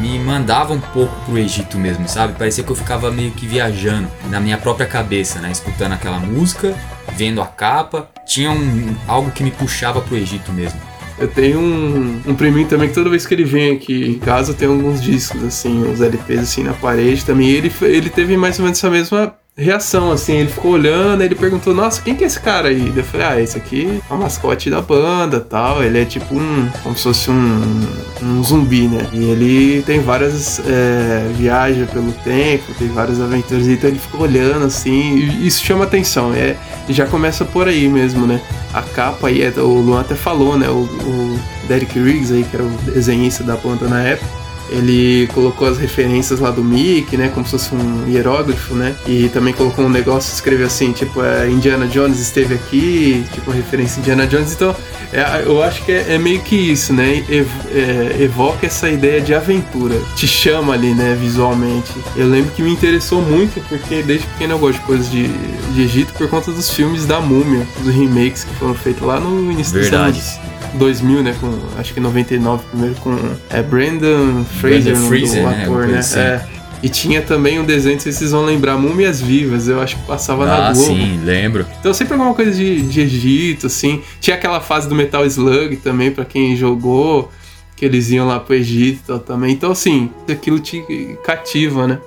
me 0.00 0.18
mandava 0.18 0.74
um 0.74 0.80
pouco 0.80 1.14
pro 1.24 1.38
Egito 1.38 1.78
mesmo, 1.78 2.06
sabe? 2.08 2.34
Parecia 2.34 2.62
que 2.62 2.70
eu 2.70 2.76
ficava 2.76 3.10
meio 3.10 3.30
que 3.30 3.46
viajando 3.46 4.08
na 4.28 4.38
minha 4.38 4.58
própria 4.58 4.86
cabeça, 4.86 5.40
né, 5.40 5.50
escutando 5.50 5.92
aquela 5.92 6.18
música, 6.18 6.74
vendo 7.16 7.40
a 7.40 7.46
capa, 7.46 8.08
tinha 8.26 8.50
um, 8.50 8.94
algo 9.06 9.30
que 9.30 9.42
me 9.42 9.50
puxava 9.50 10.00
pro 10.00 10.16
Egito 10.16 10.52
mesmo. 10.52 10.87
Eu 11.18 11.28
tenho 11.28 11.58
um, 11.58 12.20
um 12.26 12.34
priminho 12.34 12.68
também 12.68 12.88
que 12.88 12.94
toda 12.94 13.10
vez 13.10 13.26
que 13.26 13.34
ele 13.34 13.44
vem 13.44 13.72
aqui 13.72 14.06
em 14.06 14.18
casa 14.18 14.54
tem 14.54 14.68
alguns 14.68 15.02
discos, 15.02 15.42
assim, 15.42 15.84
uns 15.84 16.00
LPs 16.00 16.40
assim 16.40 16.62
na 16.62 16.72
parede 16.72 17.24
também. 17.24 17.50
Ele, 17.50 17.72
ele 17.82 18.08
teve 18.08 18.36
mais 18.36 18.58
ou 18.58 18.64
menos 18.64 18.78
essa 18.78 18.88
mesma 18.88 19.34
reação, 19.58 20.12
assim, 20.12 20.36
ele 20.36 20.50
ficou 20.50 20.70
olhando, 20.72 21.22
ele 21.22 21.34
perguntou, 21.34 21.74
nossa, 21.74 22.00
quem 22.00 22.14
que 22.14 22.22
é 22.22 22.28
esse 22.28 22.38
cara 22.38 22.68
aí? 22.68 22.92
Eu 22.94 23.02
falei, 23.02 23.26
ah, 23.26 23.40
esse 23.40 23.58
aqui 23.58 24.00
é 24.08 24.14
o 24.14 24.16
mascote 24.16 24.70
da 24.70 24.80
banda 24.80 25.40
tal, 25.40 25.82
ele 25.82 26.00
é 26.00 26.04
tipo 26.04 26.32
um, 26.32 26.70
como 26.84 26.96
se 26.96 27.02
fosse 27.02 27.28
um, 27.28 27.86
um 28.22 28.42
zumbi, 28.44 28.86
né? 28.86 29.04
E 29.12 29.24
ele 29.24 29.82
tem 29.82 30.00
várias 30.00 30.60
é, 30.60 31.28
viagens 31.34 31.90
pelo 31.90 32.12
tempo, 32.12 32.72
tem 32.78 32.86
várias 32.88 33.20
aventuras, 33.20 33.66
então 33.66 33.90
ele 33.90 33.98
ficou 33.98 34.20
olhando, 34.20 34.64
assim, 34.64 35.16
e 35.16 35.46
isso 35.46 35.64
chama 35.64 35.84
atenção, 35.84 36.32
é, 36.32 36.56
já 36.88 37.06
começa 37.06 37.44
por 37.44 37.66
aí 37.66 37.88
mesmo, 37.88 38.28
né? 38.28 38.40
A 38.72 38.82
capa 38.82 39.26
aí, 39.26 39.42
é, 39.42 39.52
o 39.58 39.80
Luan 39.80 40.02
até 40.02 40.14
falou, 40.14 40.56
né, 40.56 40.68
o, 40.68 40.84
o 40.84 41.40
Derek 41.66 41.98
Riggs 41.98 42.32
aí, 42.32 42.44
que 42.44 42.54
era 42.54 42.64
o 42.64 42.70
desenhista 42.92 43.42
da 43.42 43.56
banda 43.56 43.88
na 43.88 44.02
época, 44.02 44.47
ele 44.70 45.26
colocou 45.28 45.68
as 45.68 45.78
referências 45.78 46.40
lá 46.40 46.50
do 46.50 46.62
Mickey, 46.62 47.16
né? 47.16 47.30
Como 47.32 47.44
se 47.44 47.52
fosse 47.52 47.74
um 47.74 48.08
hieróglifo, 48.08 48.74
né? 48.74 48.94
E 49.06 49.28
também 49.28 49.52
colocou 49.54 49.84
um 49.84 49.88
negócio, 49.88 50.32
escreveu 50.32 50.66
assim, 50.66 50.92
tipo, 50.92 51.22
é, 51.22 51.48
Indiana 51.50 51.86
Jones 51.86 52.18
esteve 52.18 52.54
aqui, 52.54 53.24
tipo, 53.32 53.50
referência 53.50 53.98
a 53.98 54.00
Indiana 54.00 54.26
Jones. 54.26 54.52
Então, 54.52 54.74
é, 55.12 55.42
eu 55.44 55.62
acho 55.62 55.84
que 55.84 55.92
é, 55.92 56.14
é, 56.14 56.18
meio 56.18 56.40
que 56.40 56.54
isso, 56.54 56.92
né? 56.92 57.24
Ev, 57.28 57.48
é, 57.72 58.22
evoca 58.22 58.66
essa 58.66 58.88
ideia 58.88 59.20
de 59.20 59.34
aventura. 59.34 59.96
Te 60.14 60.26
chama 60.26 60.74
ali, 60.74 60.94
né? 60.94 61.16
Visualmente. 61.18 61.92
Eu 62.16 62.28
lembro 62.28 62.50
que 62.52 62.62
me 62.62 62.70
interessou 62.70 63.22
muito, 63.22 63.60
porque 63.68 64.02
desde 64.02 64.26
pequeno 64.26 64.54
eu 64.54 64.58
gosto 64.58 64.78
de 64.78 64.84
coisas 64.84 65.10
de, 65.10 65.28
de 65.28 65.82
Egito 65.82 66.12
por 66.12 66.28
conta 66.28 66.52
dos 66.52 66.70
filmes 66.70 67.06
da 67.06 67.20
Múmia, 67.20 67.66
dos 67.82 67.94
remakes 67.94 68.44
que 68.44 68.54
foram 68.56 68.74
feitos 68.74 69.02
lá 69.06 69.18
no 69.18 69.50
início 69.50 69.72
Verdade. 69.74 70.18
dos 70.18 70.36
anos 70.36 70.47
2000, 70.74 71.22
né? 71.22 71.36
Com, 71.40 71.58
acho 71.78 71.92
que 71.94 72.00
99 72.00 72.64
primeiro 72.70 72.94
com 72.96 73.16
é, 73.50 73.62
Brandon 73.62 74.44
Fraser, 74.60 74.92
Brandon 74.94 75.08
Fraser, 75.08 75.42
do 75.42 75.48
né, 75.50 75.62
ator, 75.64 75.86
né? 75.88 75.98
assim. 75.98 76.18
É. 76.18 76.44
E 76.80 76.88
tinha 76.88 77.20
também 77.22 77.58
um 77.58 77.64
desenho, 77.64 77.96
não 77.96 78.00
sei 78.00 78.12
se 78.12 78.18
vocês 78.18 78.30
vão 78.30 78.44
lembrar, 78.44 78.76
Múmias 78.78 79.20
Vivas, 79.20 79.66
eu 79.66 79.80
acho 79.80 79.96
que 79.96 80.02
passava 80.02 80.46
na 80.46 80.68
Ah, 80.68 80.72
Globo. 80.72 80.86
sim, 80.94 81.20
lembro. 81.24 81.66
Então 81.80 81.92
sempre 81.92 82.14
alguma 82.14 82.34
coisa 82.34 82.52
de, 82.52 82.82
de 82.82 83.00
Egito, 83.00 83.66
assim. 83.66 84.00
Tinha 84.20 84.36
aquela 84.36 84.60
fase 84.60 84.88
do 84.88 84.94
Metal 84.94 85.26
Slug 85.26 85.76
também, 85.78 86.12
pra 86.12 86.24
quem 86.24 86.54
jogou, 86.54 87.32
que 87.74 87.84
eles 87.84 88.10
iam 88.10 88.28
lá 88.28 88.38
pro 88.38 88.54
Egito 88.54 89.00
e 89.02 89.06
tal 89.08 89.18
também. 89.18 89.52
Então, 89.52 89.72
assim, 89.72 90.10
aquilo 90.30 90.60
te 90.60 90.84
cativa, 91.24 91.88
né? 91.88 91.98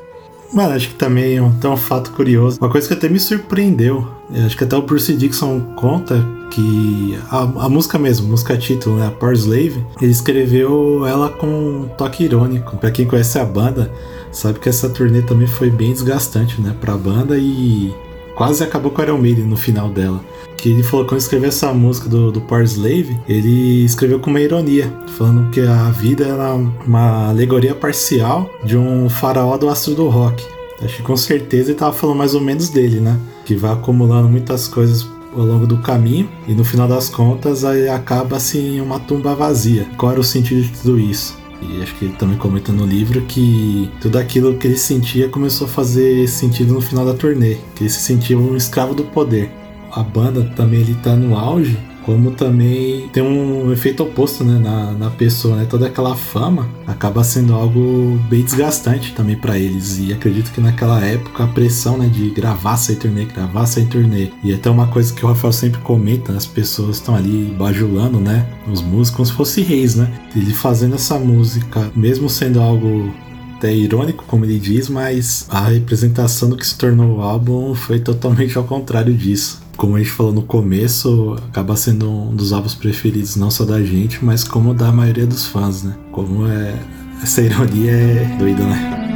Mano, 0.53 0.73
acho 0.73 0.89
que 0.89 0.95
também 0.95 1.37
tem 1.61 1.69
um 1.69 1.77
fato 1.77 2.11
curioso. 2.11 2.59
Uma 2.59 2.69
coisa 2.69 2.87
que 2.87 2.93
até 2.93 3.07
me 3.07 3.19
surpreendeu. 3.19 4.07
eu 4.33 4.45
Acho 4.45 4.57
que 4.57 4.63
até 4.63 4.75
o 4.75 4.81
Bruce 4.81 5.13
Dixon 5.15 5.61
conta 5.75 6.25
que 6.51 7.17
a, 7.29 7.41
a 7.65 7.69
música 7.69 7.97
mesmo, 7.97 8.27
música 8.27 8.57
título, 8.57 8.97
né, 8.97 9.07
a 9.07 9.11
Power 9.11 9.35
Slave, 9.35 9.85
ele 10.01 10.11
escreveu 10.11 11.05
ela 11.07 11.29
com 11.29 11.47
um 11.47 11.87
toque 11.97 12.25
irônico. 12.25 12.75
Pra 12.77 12.91
quem 12.91 13.05
conhece 13.05 13.39
a 13.39 13.45
banda, 13.45 13.91
sabe 14.31 14.59
que 14.59 14.67
essa 14.67 14.89
turnê 14.89 15.21
também 15.21 15.47
foi 15.47 15.69
bem 15.69 15.93
desgastante, 15.93 16.59
né, 16.61 16.75
pra 16.79 16.97
banda 16.97 17.37
e 17.37 17.93
quase 18.41 18.63
acabou 18.63 18.91
com 18.91 18.99
a 18.99 19.05
Iron 19.05 19.19
Maiden 19.19 19.45
no 19.45 19.55
final 19.55 19.87
dela. 19.87 20.19
Que 20.57 20.69
ele 20.69 20.81
falou 20.81 21.05
que 21.05 21.09
quando 21.09 21.21
escreveu 21.21 21.49
essa 21.49 21.71
música 21.71 22.09
do, 22.09 22.31
do 22.31 22.41
Power 22.41 22.63
Slave, 22.63 23.15
ele 23.29 23.85
escreveu 23.85 24.19
com 24.19 24.31
uma 24.31 24.39
ironia, 24.39 24.91
falando 25.15 25.51
que 25.51 25.61
a 25.61 25.91
vida 25.91 26.25
era 26.25 26.55
uma 26.55 27.29
alegoria 27.29 27.75
parcial 27.75 28.49
de 28.63 28.75
um 28.75 29.07
faraó 29.07 29.57
do 29.57 29.69
astro 29.69 29.93
do 29.93 30.09
rock. 30.09 30.43
Acho 30.83 30.97
que 30.97 31.03
com 31.03 31.15
certeza 31.15 31.69
ele 31.69 31.77
tava 31.77 31.93
falando 31.93 32.17
mais 32.17 32.33
ou 32.33 32.41
menos 32.41 32.69
dele, 32.69 32.99
né? 32.99 33.15
Que 33.45 33.53
vai 33.55 33.73
acumulando 33.73 34.27
muitas 34.27 34.67
coisas 34.67 35.07
ao 35.37 35.45
longo 35.45 35.67
do 35.67 35.77
caminho 35.77 36.27
e 36.47 36.53
no 36.53 36.65
final 36.65 36.87
das 36.87 37.09
contas 37.09 37.63
aí 37.63 37.87
acaba 37.87 38.37
assim 38.37 38.81
uma 38.81 38.99
tumba 38.99 39.35
vazia. 39.35 39.85
Qual 39.97 40.11
era 40.11 40.19
o 40.19 40.23
sentido 40.23 40.63
de 40.63 40.69
tudo 40.79 40.99
isso? 40.99 41.40
E 41.61 41.81
acho 41.81 41.95
que 41.95 42.05
ele 42.05 42.13
também 42.15 42.37
comenta 42.37 42.71
no 42.71 42.85
livro 42.85 43.21
que 43.21 43.89
tudo 44.01 44.17
aquilo 44.17 44.57
que 44.57 44.67
ele 44.67 44.77
sentia 44.77 45.29
começou 45.29 45.67
a 45.67 45.69
fazer 45.69 46.27
sentido 46.27 46.73
no 46.73 46.81
final 46.81 47.05
da 47.05 47.13
turnê, 47.13 47.57
que 47.75 47.83
ele 47.83 47.89
se 47.89 48.01
sentia 48.01 48.37
um 48.37 48.55
escravo 48.55 48.93
do 48.93 49.03
poder. 49.03 49.51
A 49.91 50.01
banda 50.01 50.43
também 50.55 50.81
ele 50.81 50.95
tá 50.95 51.15
no 51.15 51.37
auge, 51.37 51.77
como 52.05 52.31
também 52.31 53.07
tem 53.09 53.23
um 53.23 53.71
efeito 53.71 54.03
oposto 54.03 54.43
né, 54.43 54.59
na, 54.59 54.91
na 54.91 55.09
pessoa, 55.09 55.55
né? 55.55 55.65
Toda 55.69 55.87
aquela 55.87 56.15
fama 56.15 56.67
acaba 56.87 57.23
sendo 57.23 57.53
algo 57.53 58.19
bem 58.29 58.43
desgastante 58.43 59.13
também 59.13 59.35
para 59.35 59.57
eles. 59.57 59.99
E 59.99 60.11
acredito 60.11 60.51
que 60.51 60.59
naquela 60.59 60.99
época 61.01 61.43
a 61.43 61.47
pressão 61.47 61.97
né, 61.97 62.07
de 62.07 62.29
gravar 62.29 62.77
sem 62.77 62.95
turnê, 62.95 63.25
gravar 63.25 63.65
sem 63.65 63.85
turnê. 63.85 64.29
E 64.43 64.53
até 64.53 64.69
uma 64.69 64.87
coisa 64.87 65.13
que 65.13 65.23
o 65.25 65.29
Rafael 65.29 65.53
sempre 65.53 65.81
comenta, 65.81 66.33
as 66.33 66.45
pessoas 66.45 66.97
estão 66.97 67.15
ali 67.15 67.53
bajulando, 67.57 68.19
né? 68.19 68.47
Os 68.71 68.81
músicos 68.81 69.11
como 69.11 69.25
se 69.25 69.33
fossem 69.33 69.63
reis, 69.63 69.95
né? 69.95 70.11
Ele 70.35 70.53
fazendo 70.53 70.95
essa 70.95 71.19
música, 71.19 71.91
mesmo 71.95 72.29
sendo 72.29 72.59
algo 72.59 73.13
até 73.57 73.71
irônico, 73.71 74.23
como 74.25 74.43
ele 74.43 74.57
diz, 74.57 74.89
mas 74.89 75.45
a 75.47 75.67
representação 75.67 76.49
do 76.49 76.57
que 76.57 76.65
se 76.65 76.75
tornou 76.75 77.17
o 77.17 77.21
álbum 77.21 77.75
foi 77.75 77.99
totalmente 77.99 78.57
ao 78.57 78.63
contrário 78.63 79.13
disso. 79.13 79.60
Como 79.81 79.95
a 79.95 79.97
gente 79.97 80.11
falou 80.11 80.31
no 80.31 80.43
começo, 80.43 81.35
acaba 81.49 81.75
sendo 81.75 82.07
um 82.07 82.35
dos 82.35 82.53
álbuns 82.53 82.75
preferidos 82.75 83.35
não 83.35 83.49
só 83.49 83.65
da 83.65 83.81
gente, 83.81 84.23
mas 84.23 84.43
como 84.43 84.75
da 84.75 84.91
maioria 84.91 85.25
dos 85.25 85.47
fãs, 85.47 85.81
né? 85.81 85.95
Como 86.11 86.47
é. 86.47 86.79
Essa 87.23 87.41
ironia 87.41 87.91
é 87.91 88.35
doida, 88.37 88.63
né? 88.63 89.10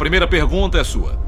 Primeira 0.00 0.26
pergunta 0.26 0.78
é 0.78 0.82
sua. 0.82 1.18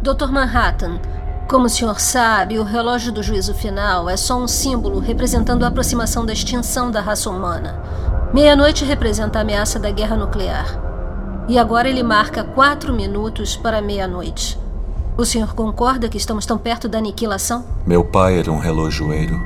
Dr. 0.00 0.32
Manhattan, 0.32 0.98
como 1.46 1.66
o 1.66 1.68
senhor 1.68 2.00
sabe, 2.00 2.58
o 2.58 2.64
relógio 2.64 3.12
do 3.12 3.22
juízo 3.22 3.52
final 3.52 4.08
é 4.08 4.16
só 4.16 4.38
um 4.38 4.48
símbolo 4.48 5.00
representando 5.00 5.64
a 5.64 5.68
aproximação 5.68 6.24
da 6.24 6.32
extinção 6.32 6.90
da 6.90 7.02
raça 7.02 7.28
humana. 7.28 7.78
Meia-noite 8.32 8.86
representa 8.86 9.38
a 9.38 9.42
ameaça 9.42 9.78
da 9.78 9.90
guerra 9.90 10.16
nuclear. 10.16 10.80
E 11.46 11.58
agora 11.58 11.90
ele 11.90 12.02
marca 12.02 12.42
quatro 12.42 12.90
minutos 12.90 13.54
para 13.54 13.82
meia-noite. 13.82 14.58
O 15.18 15.26
senhor 15.26 15.54
concorda 15.54 16.08
que 16.08 16.16
estamos 16.16 16.46
tão 16.46 16.56
perto 16.56 16.88
da 16.88 16.96
aniquilação? 16.96 17.66
Meu 17.86 18.02
pai 18.02 18.38
era 18.38 18.50
um 18.50 18.58
relojoeiro. 18.58 19.38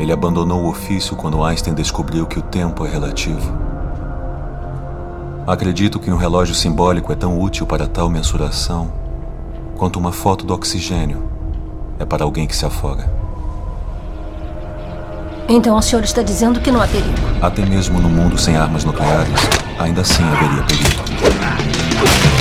Ele 0.00 0.12
abandonou 0.12 0.64
o 0.64 0.68
ofício 0.68 1.14
quando 1.14 1.44
Einstein 1.44 1.74
descobriu 1.74 2.26
que 2.26 2.40
o 2.40 2.42
tempo 2.42 2.84
é 2.84 2.88
relativo. 2.90 3.67
Acredito 5.48 5.98
que 5.98 6.10
um 6.10 6.16
relógio 6.18 6.54
simbólico 6.54 7.10
é 7.10 7.16
tão 7.16 7.40
útil 7.40 7.66
para 7.66 7.86
tal 7.86 8.10
mensuração 8.10 8.92
quanto 9.78 9.98
uma 9.98 10.12
foto 10.12 10.44
do 10.44 10.52
oxigênio 10.52 11.26
é 11.98 12.04
para 12.04 12.22
alguém 12.22 12.46
que 12.46 12.54
se 12.54 12.66
afoga. 12.66 13.10
Então 15.48 15.74
o 15.74 15.80
senhor 15.80 16.04
está 16.04 16.20
dizendo 16.20 16.60
que 16.60 16.70
não 16.70 16.82
há 16.82 16.86
perigo. 16.86 17.16
Até 17.40 17.64
mesmo 17.64 17.98
no 17.98 18.10
mundo 18.10 18.36
sem 18.36 18.58
armas 18.58 18.84
nucleares, 18.84 19.40
ainda 19.78 20.02
assim 20.02 20.22
haveria 20.22 20.62
perigo. 20.64 22.37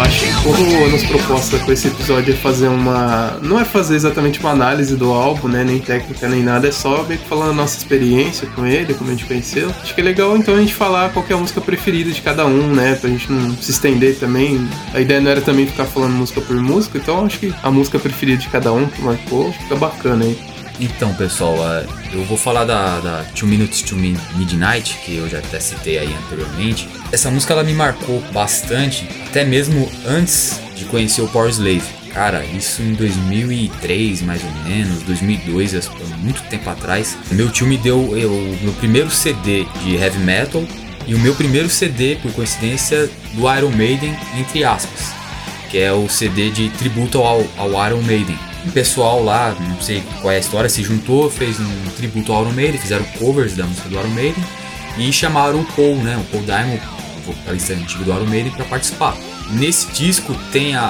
Acho 0.00 0.20
que 0.20 0.28
a 0.30 0.88
nossa 0.88 1.06
proposta 1.08 1.58
com 1.58 1.72
esse 1.72 1.88
episódio 1.88 2.32
é 2.32 2.36
fazer 2.36 2.68
uma. 2.68 3.38
Não 3.42 3.60
é 3.60 3.66
fazer 3.66 3.96
exatamente 3.96 4.40
uma 4.40 4.50
análise 4.50 4.96
do 4.96 5.12
álbum, 5.12 5.46
né? 5.46 5.62
Nem 5.62 5.78
técnica, 5.78 6.26
nem 6.26 6.42
nada, 6.42 6.66
é 6.66 6.72
só 6.72 7.02
meio 7.02 7.20
que 7.20 7.28
falando 7.28 7.50
a 7.50 7.54
nossa 7.54 7.76
experiência 7.76 8.48
com 8.56 8.64
ele, 8.64 8.94
como 8.94 9.10
a 9.10 9.12
gente 9.12 9.26
conheceu. 9.26 9.70
Acho 9.82 9.94
que 9.94 10.00
é 10.00 10.04
legal 10.04 10.36
então 10.38 10.54
a 10.54 10.58
gente 10.58 10.74
falar 10.74 11.10
qual 11.10 11.24
é 11.28 11.34
a 11.34 11.36
música 11.36 11.60
preferida 11.60 12.10
de 12.10 12.22
cada 12.22 12.46
um, 12.46 12.74
né? 12.74 12.94
Pra 12.94 13.10
gente 13.10 13.30
não 13.30 13.54
se 13.56 13.72
estender 13.72 14.18
também. 14.18 14.66
A 14.94 15.00
ideia 15.00 15.20
não 15.20 15.30
era 15.30 15.42
também 15.42 15.66
ficar 15.66 15.84
falando 15.84 16.12
música 16.12 16.40
por 16.40 16.56
música, 16.56 16.96
então 16.96 17.26
acho 17.26 17.38
que 17.38 17.54
a 17.62 17.70
música 17.70 17.98
preferida 17.98 18.38
de 18.38 18.48
cada 18.48 18.72
um 18.72 18.86
que 18.86 19.02
marcou 19.02 19.52
fica 19.52 19.76
bacana 19.76 20.24
aí. 20.24 20.49
Então, 20.80 21.12
pessoal, 21.12 21.56
uh, 21.56 21.86
eu 22.10 22.24
vou 22.24 22.38
falar 22.38 22.64
da, 22.64 23.00
da 23.00 23.24
Two 23.34 23.46
Minutes 23.46 23.82
to 23.82 23.94
Midnight, 23.94 24.98
que 25.04 25.14
eu 25.14 25.28
já 25.28 25.38
até 25.38 25.60
citei 25.60 25.98
aí 25.98 26.08
anteriormente. 26.24 26.88
Essa 27.12 27.30
música 27.30 27.52
ela 27.52 27.62
me 27.62 27.74
marcou 27.74 28.22
bastante, 28.32 29.06
até 29.26 29.44
mesmo 29.44 29.90
antes 30.06 30.58
de 30.74 30.86
conhecer 30.86 31.20
o 31.20 31.28
Power 31.28 31.50
Slave. 31.50 31.82
Cara, 32.14 32.42
isso 32.46 32.80
em 32.80 32.94
2003, 32.94 34.22
mais 34.22 34.42
ou 34.42 34.50
menos, 34.64 35.02
2002, 35.02 35.90
muito 36.16 36.42
tempo 36.44 36.70
atrás. 36.70 37.16
Meu 37.30 37.50
tio 37.50 37.66
me 37.66 37.76
deu 37.76 38.00
o 38.00 38.58
meu 38.62 38.72
primeiro 38.72 39.10
CD 39.10 39.66
de 39.84 39.96
heavy 39.96 40.18
metal 40.20 40.64
e 41.06 41.14
o 41.14 41.18
meu 41.18 41.34
primeiro 41.34 41.68
CD, 41.68 42.16
por 42.16 42.32
coincidência, 42.32 43.08
do 43.34 43.54
Iron 43.54 43.70
Maiden, 43.70 44.16
entre 44.38 44.64
aspas, 44.64 45.12
que 45.70 45.78
é 45.78 45.92
o 45.92 46.08
CD 46.08 46.50
de 46.50 46.70
tributo 46.70 47.18
ao, 47.18 47.44
ao 47.58 47.86
Iron 47.86 48.00
Maiden 48.00 48.49
um 48.66 48.70
pessoal 48.70 49.22
lá, 49.22 49.56
não 49.58 49.80
sei 49.80 50.02
qual 50.20 50.32
é 50.32 50.36
a 50.36 50.40
história, 50.40 50.68
se 50.68 50.82
juntou, 50.82 51.30
fez 51.30 51.58
um 51.58 51.90
tributo 51.96 52.32
ao 52.32 52.42
Iron 52.42 52.52
Maiden, 52.52 52.80
fizeram 52.80 53.04
covers 53.18 53.56
da 53.56 53.64
música 53.64 53.88
do 53.88 53.98
Iron 53.98 54.10
Maiden 54.10 54.44
e 54.98 55.12
chamaram 55.12 55.60
o 55.60 55.64
Paul, 55.64 55.96
né, 55.96 56.16
o 56.16 56.24
Paul 56.30 56.42
Diamond, 56.42 56.82
o 57.18 57.32
vocalista 57.32 57.72
antigo 57.72 58.04
do 58.04 58.10
Iron 58.10 58.26
Maiden, 58.26 58.52
para 58.52 58.64
participar. 58.64 59.16
Nesse 59.52 59.90
disco 59.92 60.34
tem 60.52 60.76
a, 60.76 60.82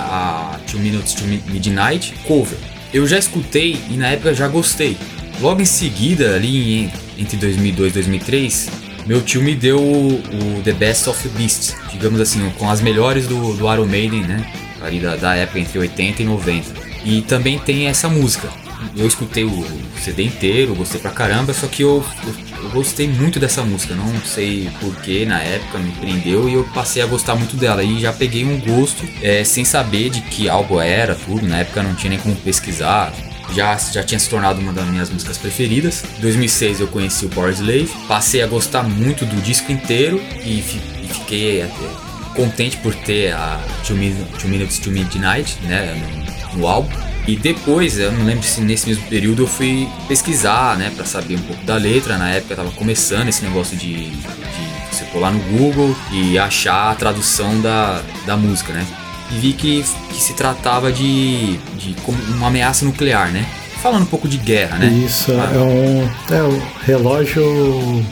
a 0.54 0.58
Two 0.70 0.80
Minutes 0.80 1.14
to 1.14 1.24
Midnight 1.24 2.12
cover. 2.26 2.58
Eu 2.92 3.06
já 3.06 3.18
escutei 3.18 3.78
e 3.88 3.94
na 3.94 4.08
época 4.08 4.34
já 4.34 4.48
gostei. 4.48 4.96
Logo 5.40 5.62
em 5.62 5.64
seguida, 5.64 6.34
ali 6.34 6.84
em, 6.84 6.92
entre 7.16 7.36
2002 7.36 7.92
e 7.92 7.94
2003, 7.94 8.70
meu 9.06 9.22
tio 9.22 9.42
me 9.42 9.54
deu 9.54 9.80
o, 9.80 10.14
o, 10.14 10.62
The 10.62 10.72
Best 10.72 11.08
of 11.08 11.26
the 11.26 11.38
Beast, 11.38 11.74
digamos 11.90 12.20
assim, 12.20 12.50
com 12.58 12.68
as 12.68 12.80
melhores 12.80 13.26
do, 13.26 13.54
do 13.54 13.72
Iron 13.72 13.86
Maiden, 13.86 14.22
né? 14.22 14.44
Ali 14.82 15.00
da, 15.00 15.16
da 15.16 15.34
época 15.34 15.60
entre 15.60 15.78
80 15.78 16.22
e 16.22 16.24
90. 16.26 16.89
E 17.04 17.22
também 17.22 17.58
tem 17.58 17.86
essa 17.86 18.08
música. 18.08 18.48
Eu 18.96 19.06
escutei 19.06 19.44
o 19.44 19.64
CD 20.02 20.24
inteiro, 20.24 20.74
gostei 20.74 21.00
pra 21.00 21.10
caramba, 21.10 21.52
só 21.52 21.66
que 21.66 21.82
eu, 21.82 22.04
eu, 22.24 22.34
eu 22.64 22.70
gostei 22.70 23.06
muito 23.08 23.38
dessa 23.38 23.62
música. 23.62 23.94
Não 23.94 24.20
sei 24.22 24.70
porquê, 24.80 25.24
na 25.26 25.40
época 25.40 25.78
me 25.78 25.92
prendeu 25.92 26.48
e 26.48 26.54
eu 26.54 26.64
passei 26.74 27.02
a 27.02 27.06
gostar 27.06 27.34
muito 27.34 27.56
dela. 27.56 27.82
E 27.82 28.00
já 28.00 28.12
peguei 28.12 28.44
um 28.44 28.58
gosto 28.58 29.06
é, 29.22 29.44
sem 29.44 29.64
saber 29.64 30.10
de 30.10 30.20
que 30.22 30.48
álbum 30.48 30.80
era, 30.80 31.14
tudo. 31.14 31.46
Na 31.46 31.58
época 31.58 31.82
não 31.82 31.94
tinha 31.94 32.10
nem 32.10 32.18
como 32.18 32.34
pesquisar. 32.36 33.12
Já, 33.54 33.76
já 33.76 34.02
tinha 34.02 34.18
se 34.18 34.28
tornado 34.28 34.60
uma 34.60 34.72
das 34.72 34.86
minhas 34.86 35.10
músicas 35.10 35.36
preferidas. 35.36 36.04
Em 36.18 36.20
2006 36.20 36.80
eu 36.80 36.88
conheci 36.88 37.26
o 37.26 37.28
Power 37.28 37.52
Slave, 37.52 37.90
passei 38.06 38.42
a 38.42 38.46
gostar 38.46 38.84
muito 38.84 39.26
do 39.26 39.42
disco 39.42 39.72
inteiro 39.72 40.22
e, 40.44 40.60
e 40.60 41.08
fiquei 41.08 41.62
até 41.62 42.10
contente 42.34 42.76
por 42.76 42.94
ter 42.94 43.32
a 43.32 43.60
Two 43.86 43.96
Minutes 43.96 44.78
to 44.78 44.90
Midnight, 44.90 45.58
né? 45.62 46.19
No 46.54 46.66
álbum. 46.66 46.90
E 47.26 47.36
depois, 47.36 47.98
eu 47.98 48.10
não 48.12 48.24
lembro 48.24 48.42
se 48.42 48.60
nesse 48.60 48.88
mesmo 48.88 49.04
período 49.06 49.42
eu 49.42 49.46
fui 49.46 49.88
pesquisar, 50.08 50.76
né, 50.76 50.90
para 50.94 51.04
saber 51.04 51.36
um 51.36 51.42
pouco 51.42 51.64
da 51.64 51.76
letra. 51.76 52.16
Na 52.18 52.30
época 52.30 52.56
tava 52.56 52.70
começando 52.72 53.28
esse 53.28 53.44
negócio 53.44 53.76
de, 53.76 54.10
de 54.10 54.70
você 54.90 55.04
pular 55.12 55.30
no 55.30 55.38
Google 55.38 55.94
e 56.10 56.38
achar 56.38 56.90
a 56.90 56.94
tradução 56.94 57.60
da, 57.60 58.02
da 58.26 58.36
música, 58.36 58.72
né? 58.72 58.86
E 59.30 59.38
vi 59.38 59.52
que, 59.52 59.84
que 60.08 60.20
se 60.20 60.34
tratava 60.34 60.90
de, 60.90 61.56
de 61.78 61.94
uma 62.34 62.48
ameaça 62.48 62.84
nuclear, 62.84 63.30
né? 63.30 63.46
Falando 63.80 64.02
um 64.02 64.06
pouco 64.06 64.28
de 64.28 64.36
guerra, 64.36 64.78
né? 64.78 64.88
Isso, 64.88 65.32
ah. 65.32 65.52
é, 65.54 65.58
um, 65.58 66.36
é 66.36 66.42
o 66.42 66.62
relógio 66.84 67.44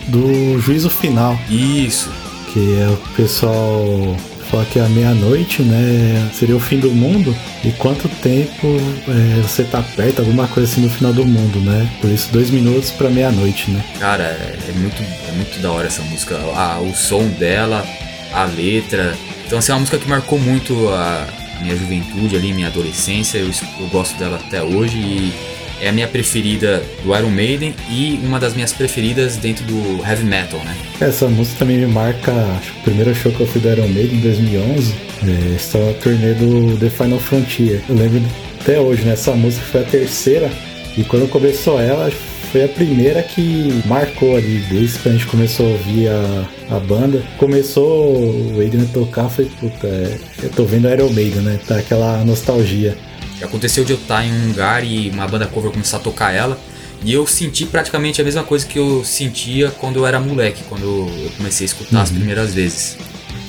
do 0.06 0.58
juízo 0.60 0.88
final. 0.88 1.38
Isso. 1.50 2.10
Que 2.52 2.80
é 2.80 2.88
o 2.88 2.96
pessoal 3.14 4.16
fala 4.50 4.64
que 4.64 4.78
a 4.78 4.88
meia-noite, 4.88 5.62
né, 5.62 6.28
seria 6.32 6.56
o 6.56 6.60
fim 6.60 6.78
do 6.78 6.90
mundo. 6.90 7.34
E 7.64 7.70
quanto 7.72 8.08
tempo 8.08 8.66
é, 9.08 9.42
você 9.42 9.64
tá 9.64 9.82
perto, 9.82 10.20
alguma 10.20 10.46
coisa 10.48 10.70
assim 10.70 10.80
no 10.80 10.90
final 10.90 11.12
do 11.12 11.24
mundo, 11.24 11.60
né? 11.60 11.88
Por 12.00 12.10
isso, 12.10 12.30
dois 12.32 12.50
minutos 12.50 12.90
pra 12.90 13.10
meia-noite, 13.10 13.70
né? 13.70 13.84
Cara, 13.98 14.24
é, 14.24 14.58
é 14.68 14.72
muito, 14.72 15.02
é 15.28 15.32
muito 15.32 15.60
da 15.60 15.70
hora 15.70 15.86
essa 15.86 16.02
música. 16.02 16.36
Ah, 16.54 16.80
o 16.80 16.94
som 16.94 17.26
dela, 17.28 17.84
a 18.32 18.44
letra. 18.44 19.16
Então, 19.46 19.58
assim, 19.58 19.72
é 19.72 19.74
uma 19.74 19.80
música 19.80 19.98
que 19.98 20.08
marcou 20.08 20.38
muito 20.38 20.88
a 20.88 21.26
minha 21.60 21.76
juventude 21.76 22.36
ali, 22.36 22.52
minha 22.52 22.68
adolescência. 22.68 23.38
Eu, 23.38 23.50
eu 23.80 23.86
gosto 23.88 24.16
dela 24.18 24.36
até 24.36 24.62
hoje 24.62 24.98
e 24.98 25.32
é 25.80 25.88
a 25.88 25.92
minha 25.92 26.08
preferida 26.08 26.82
do 27.02 27.16
Iron 27.16 27.30
Maiden 27.30 27.74
e 27.90 28.20
uma 28.22 28.38
das 28.38 28.54
minhas 28.54 28.72
preferidas 28.72 29.36
dentro 29.36 29.64
do 29.64 30.04
heavy 30.04 30.24
metal, 30.24 30.60
né? 30.64 30.76
Essa 31.00 31.28
música 31.28 31.60
também 31.60 31.78
me 31.78 31.86
marca, 31.86 32.32
acho 32.58 32.72
que 32.72 32.78
o 32.80 32.82
primeiro 32.82 33.14
show 33.14 33.32
que 33.32 33.40
eu 33.40 33.46
fui 33.46 33.60
do 33.60 33.68
Iron 33.68 33.88
Maiden 33.88 34.18
em 34.18 34.20
2011, 34.20 34.94
é, 35.22 35.54
estava 35.56 35.90
a 35.90 35.94
turnê 35.94 36.34
do 36.34 36.76
The 36.78 36.90
Final 36.90 37.18
Frontier. 37.18 37.82
Eu 37.88 37.96
lembro 37.96 38.22
até 38.60 38.78
hoje, 38.80 39.02
né? 39.02 39.12
Essa 39.12 39.32
música 39.32 39.64
foi 39.66 39.80
a 39.80 39.84
terceira 39.84 40.50
e 40.96 41.04
quando 41.04 41.28
começou 41.28 41.80
ela, 41.80 42.10
foi 42.50 42.64
a 42.64 42.68
primeira 42.68 43.22
que 43.22 43.82
marcou 43.86 44.36
ali, 44.36 44.64
desde 44.70 44.98
que 44.98 45.08
a 45.08 45.12
gente 45.12 45.26
começou 45.26 45.66
a 45.66 45.70
ouvir 45.70 46.08
a, 46.08 46.76
a 46.76 46.80
banda. 46.80 47.22
Começou 47.36 48.16
o 48.16 48.60
Aiden 48.60 48.82
a 48.82 48.92
tocar, 48.92 49.28
foi 49.28 49.44
puta, 49.44 49.86
é, 49.86 50.18
eu 50.42 50.50
tô 50.50 50.64
vendo 50.64 50.88
Iron 50.88 51.10
Maiden, 51.10 51.42
né? 51.42 51.60
Tá 51.66 51.76
aquela 51.76 52.24
nostalgia. 52.24 52.96
Já 53.38 53.46
aconteceu 53.46 53.84
de 53.84 53.92
eu 53.92 53.98
estar 53.98 54.24
em 54.24 54.32
um 54.32 54.48
lugar 54.48 54.84
e 54.84 55.10
uma 55.10 55.26
banda 55.26 55.46
cover 55.46 55.70
começar 55.70 55.98
a 55.98 56.00
tocar 56.00 56.32
ela. 56.32 56.58
E 57.04 57.12
eu 57.12 57.26
senti 57.26 57.64
praticamente 57.64 58.20
a 58.20 58.24
mesma 58.24 58.42
coisa 58.42 58.66
que 58.66 58.78
eu 58.78 59.04
sentia 59.04 59.70
quando 59.70 59.96
eu 59.96 60.06
era 60.06 60.18
moleque, 60.18 60.64
quando 60.68 60.82
eu 60.82 61.30
comecei 61.36 61.64
a 61.64 61.66
escutar 61.66 61.96
uhum. 61.96 62.02
as 62.02 62.10
primeiras 62.10 62.52
vezes. 62.52 62.96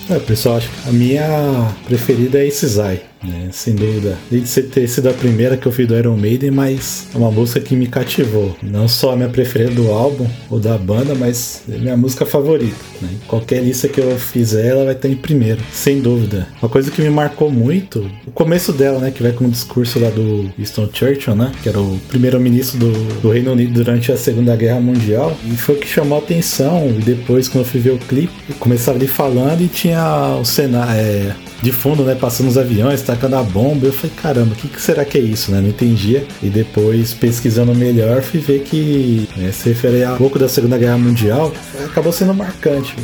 É, 0.09 0.19
pessoal, 0.19 0.57
acho 0.57 0.69
que 0.69 0.89
a 0.89 0.91
minha 0.91 1.75
preferida 1.87 2.39
é 2.39 2.47
esse 2.47 2.67
Zai 2.67 3.08
né? 3.23 3.49
Sem 3.51 3.75
dúvida. 3.75 4.17
Além 4.31 4.43
de 4.43 4.61
ter 4.63 4.87
sido 4.87 5.09
a 5.09 5.13
primeira 5.13 5.57
que 5.57 5.65
eu 5.65 5.71
fiz 5.71 5.87
do 5.87 5.97
Iron 5.97 6.17
Maiden, 6.17 6.51
mas 6.51 7.07
é 7.13 7.17
uma 7.17 7.31
música 7.31 7.59
que 7.59 7.75
me 7.75 7.87
cativou. 7.87 8.55
Não 8.61 8.87
só 8.87 9.13
a 9.13 9.15
minha 9.15 9.29
preferida 9.29 9.71
do 9.71 9.91
álbum 9.91 10.27
ou 10.49 10.59
da 10.59 10.77
banda, 10.77 11.15
mas 11.15 11.63
é 11.69 11.77
minha 11.77 11.97
música 11.97 12.25
favorita. 12.25 12.77
Né? 13.01 13.09
Qualquer 13.27 13.63
lista 13.63 13.87
que 13.87 13.99
eu 13.99 14.17
fizer, 14.17 14.67
ela 14.67 14.85
vai 14.85 14.93
estar 14.93 15.07
em 15.07 15.15
primeiro, 15.15 15.61
sem 15.71 16.01
dúvida. 16.01 16.47
Uma 16.61 16.69
coisa 16.69 16.91
que 16.91 17.01
me 17.01 17.09
marcou 17.09 17.51
muito, 17.51 18.09
o 18.25 18.31
começo 18.31 18.71
dela, 18.71 18.99
né? 18.99 19.11
Que 19.11 19.23
vai 19.23 19.31
com 19.31 19.45
o 19.45 19.49
discurso 19.49 19.99
lá 19.99 20.09
do 20.09 20.51
Winston 20.57 20.89
Churchill, 20.93 21.35
né? 21.35 21.51
Que 21.61 21.69
era 21.69 21.79
o 21.79 21.99
primeiro-ministro 22.09 22.79
do, 22.79 22.91
do 23.21 23.29
Reino 23.29 23.51
Unido 23.51 23.73
durante 23.73 24.11
a 24.11 24.17
Segunda 24.17 24.55
Guerra 24.55 24.79
Mundial. 24.79 25.35
E 25.45 25.55
foi 25.55 25.75
o 25.75 25.77
que 25.79 25.87
chamou 25.87 26.17
a 26.17 26.21
atenção. 26.21 26.89
E 26.89 27.01
depois, 27.01 27.47
quando 27.47 27.63
eu 27.63 27.69
fui 27.69 27.79
ver 27.79 27.91
o 27.91 27.97
clipe, 27.97 28.53
começava 28.59 28.97
ali 28.97 29.07
falando 29.07 29.61
e 29.61 29.67
tinha 29.67 30.37
o 30.39 30.45
cenário. 30.45 30.89
É, 30.89 31.33
de 31.61 31.71
fundo, 31.71 32.03
né? 32.03 32.15
Passando 32.15 32.47
os 32.47 32.57
aviões, 32.57 33.01
tacando 33.09 33.35
a 33.37 33.43
bomba. 33.43 33.87
Eu 33.87 33.93
falei, 33.93 34.15
caramba, 34.15 34.53
o 34.53 34.55
que, 34.55 34.67
que, 34.67 34.81
será 34.81 35.03
que 35.03 35.17
é 35.17 35.21
isso, 35.21 35.51
né? 35.51 35.59
Não 35.59 35.69
entendia. 35.69 36.25
E 36.43 36.49
depois, 36.49 37.13
pesquisando 37.13 37.73
melhor, 37.73 38.21
fui 38.21 38.39
ver 38.39 38.61
que 38.61 39.27
né, 39.35 39.51
se 39.51 39.69
refere 39.69 40.03
a 40.03 40.13
pouco 40.15 40.37
da 40.37 40.47
Segunda 40.47 40.77
Guerra 40.77 40.97
Mundial, 40.97 41.51
acabou 41.85 42.13
sendo 42.13 42.33
marcante. 42.33 42.95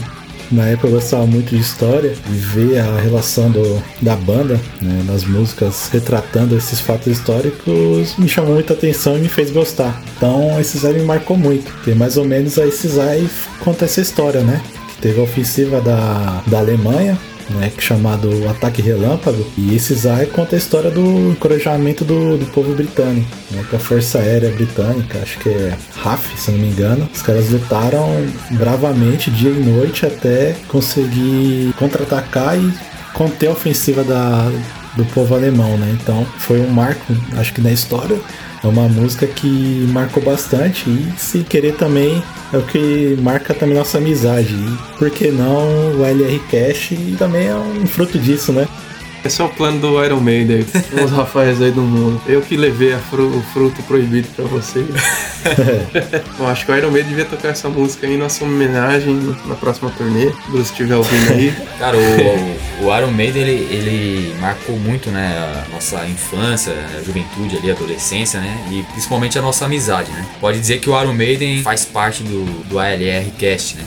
Na 0.52 0.68
época 0.68 0.90
eu 0.90 0.92
gostava 0.92 1.26
muito 1.26 1.56
de 1.56 1.58
história 1.60 2.14
e 2.30 2.34
ver 2.34 2.78
a 2.78 3.00
relação 3.00 3.50
do, 3.50 3.82
da 4.00 4.16
banda 4.16 4.60
né, 4.80 5.04
nas 5.08 5.24
músicas 5.24 5.90
retratando 5.92 6.56
esses 6.56 6.80
fatos 6.80 7.08
históricos 7.08 8.16
me 8.16 8.30
chamou 8.30 8.54
muita 8.54 8.74
atenção 8.74 9.18
e 9.18 9.22
me 9.22 9.28
fez 9.28 9.50
gostar. 9.50 10.00
Então 10.16 10.62
esse 10.62 10.78
Zay 10.78 10.94
me 10.94 11.04
marcou 11.04 11.36
muito. 11.36 11.74
Tem 11.84 11.96
mais 11.96 12.16
ou 12.16 12.26
menos 12.26 12.60
a 12.60 12.68
esse 12.68 12.88
Zay 12.88 13.28
conta 13.60 13.86
essa 13.86 14.02
história, 14.02 14.42
né? 14.42 14.62
Que 14.90 15.02
teve 15.02 15.20
a 15.20 15.24
ofensiva 15.24 15.82
da, 15.82 16.44
da 16.46 16.60
Alemanha 16.60 17.18
né, 17.50 17.72
chamado 17.78 18.30
Ataque 18.50 18.82
Relâmpago, 18.82 19.46
e 19.58 19.76
esse 19.76 19.94
Zai 19.94 20.26
conta 20.26 20.56
a 20.56 20.58
história 20.58 20.90
do 20.90 21.32
encorajamento 21.32 22.04
do, 22.04 22.38
do 22.38 22.46
povo 22.48 22.74
britânico, 22.74 23.28
né, 23.52 23.64
com 23.70 23.76
a 23.76 23.80
Força 23.80 24.20
Aérea 24.20 24.52
Britânica, 24.52 25.20
acho 25.20 25.40
que 25.40 25.50
é 25.50 25.78
RAF, 25.96 26.38
se 26.38 26.52
não 26.52 26.60
me 26.60 26.68
engano. 26.68 27.10
Os 27.14 27.22
caras 27.22 27.50
lutaram 27.50 28.08
bravamente 28.52 29.30
dia 29.32 29.52
e 29.52 29.64
noite 29.64 30.06
até 30.06 30.56
conseguir 30.68 31.74
contra-atacar 31.78 32.58
e 32.58 32.74
conter 33.14 33.48
a 33.48 33.52
ofensiva 33.52 34.04
da, 34.04 34.52
do 34.96 35.06
povo 35.06 35.36
alemão, 35.36 35.78
né? 35.78 35.96
Então 36.02 36.26
foi 36.38 36.60
um 36.60 36.70
marco, 36.70 37.14
acho 37.38 37.54
que 37.54 37.62
na 37.62 37.72
história 37.72 38.20
é 38.66 38.68
uma 38.68 38.90
música 38.90 39.28
que 39.28 39.88
marcou 39.92 40.24
bastante 40.24 40.90
e 40.90 41.14
sem 41.18 41.44
querer 41.44 41.76
também 41.76 42.22
é 42.52 42.58
o 42.58 42.64
que 42.64 43.16
marca 43.22 43.54
também 43.54 43.78
nossa 43.78 44.00
amizade. 44.00 44.54
E 44.54 44.98
por 44.98 45.10
que 45.12 45.30
não 45.30 45.92
o 46.00 46.06
LR 46.06 46.40
Cash 46.50 46.94
também 47.18 47.48
é 47.48 47.56
um 47.56 47.86
fruto 47.86 48.18
disso, 48.18 48.52
né? 48.52 48.68
Esse 49.26 49.42
é 49.42 49.44
o 49.44 49.50
plano 49.50 49.80
do 49.80 50.06
Iron 50.06 50.20
Maiden, 50.20 50.64
os 51.04 51.12
Rafaéis 51.12 51.60
aí 51.60 51.72
do 51.72 51.82
mundo. 51.82 52.22
Eu 52.28 52.44
que 52.44 52.56
levei 52.56 52.96
fru 53.10 53.26
o 53.26 53.42
fruto 53.42 53.82
proibido 53.84 54.28
pra 54.36 54.46
vocês. 54.46 54.86
Bom, 56.38 56.48
acho 56.48 56.64
que 56.64 56.72
o 56.72 56.78
Iron 56.78 56.92
Maiden 56.92 57.10
devia 57.10 57.26
tocar 57.26 57.50
essa 57.50 57.68
música 57.68 58.06
aí 58.06 58.14
em 58.14 58.18
nossa 58.18 58.44
homenagem 58.44 59.36
na 59.46 59.56
próxima 59.56 59.90
turnê. 59.98 60.32
Bruce 60.50 60.72
estiver 60.72 60.96
ouvindo 60.96 61.32
aí. 61.32 61.52
Cara, 61.80 61.98
o, 61.98 62.86
o 62.86 62.98
Iron 62.98 63.12
Maiden 63.12 63.42
ele, 63.42 63.68
ele 63.74 64.36
marcou 64.40 64.78
muito, 64.78 65.10
né, 65.10 65.66
a 65.68 65.74
nossa 65.74 66.06
infância, 66.06 66.74
a 66.96 67.04
juventude 67.04 67.58
ali, 67.58 67.72
a 67.72 67.74
adolescência, 67.74 68.40
né, 68.40 68.68
e 68.70 68.84
principalmente 68.92 69.40
a 69.40 69.42
nossa 69.42 69.66
amizade, 69.66 70.12
né. 70.12 70.24
Pode 70.40 70.60
dizer 70.60 70.80
que 70.80 70.90
o 70.90 71.02
Iron 71.02 71.14
Maiden 71.14 71.64
faz 71.64 71.84
parte 71.84 72.22
do, 72.22 72.46
do 72.66 72.78
ALR 72.78 73.32
Cast, 73.40 73.78
né. 73.78 73.84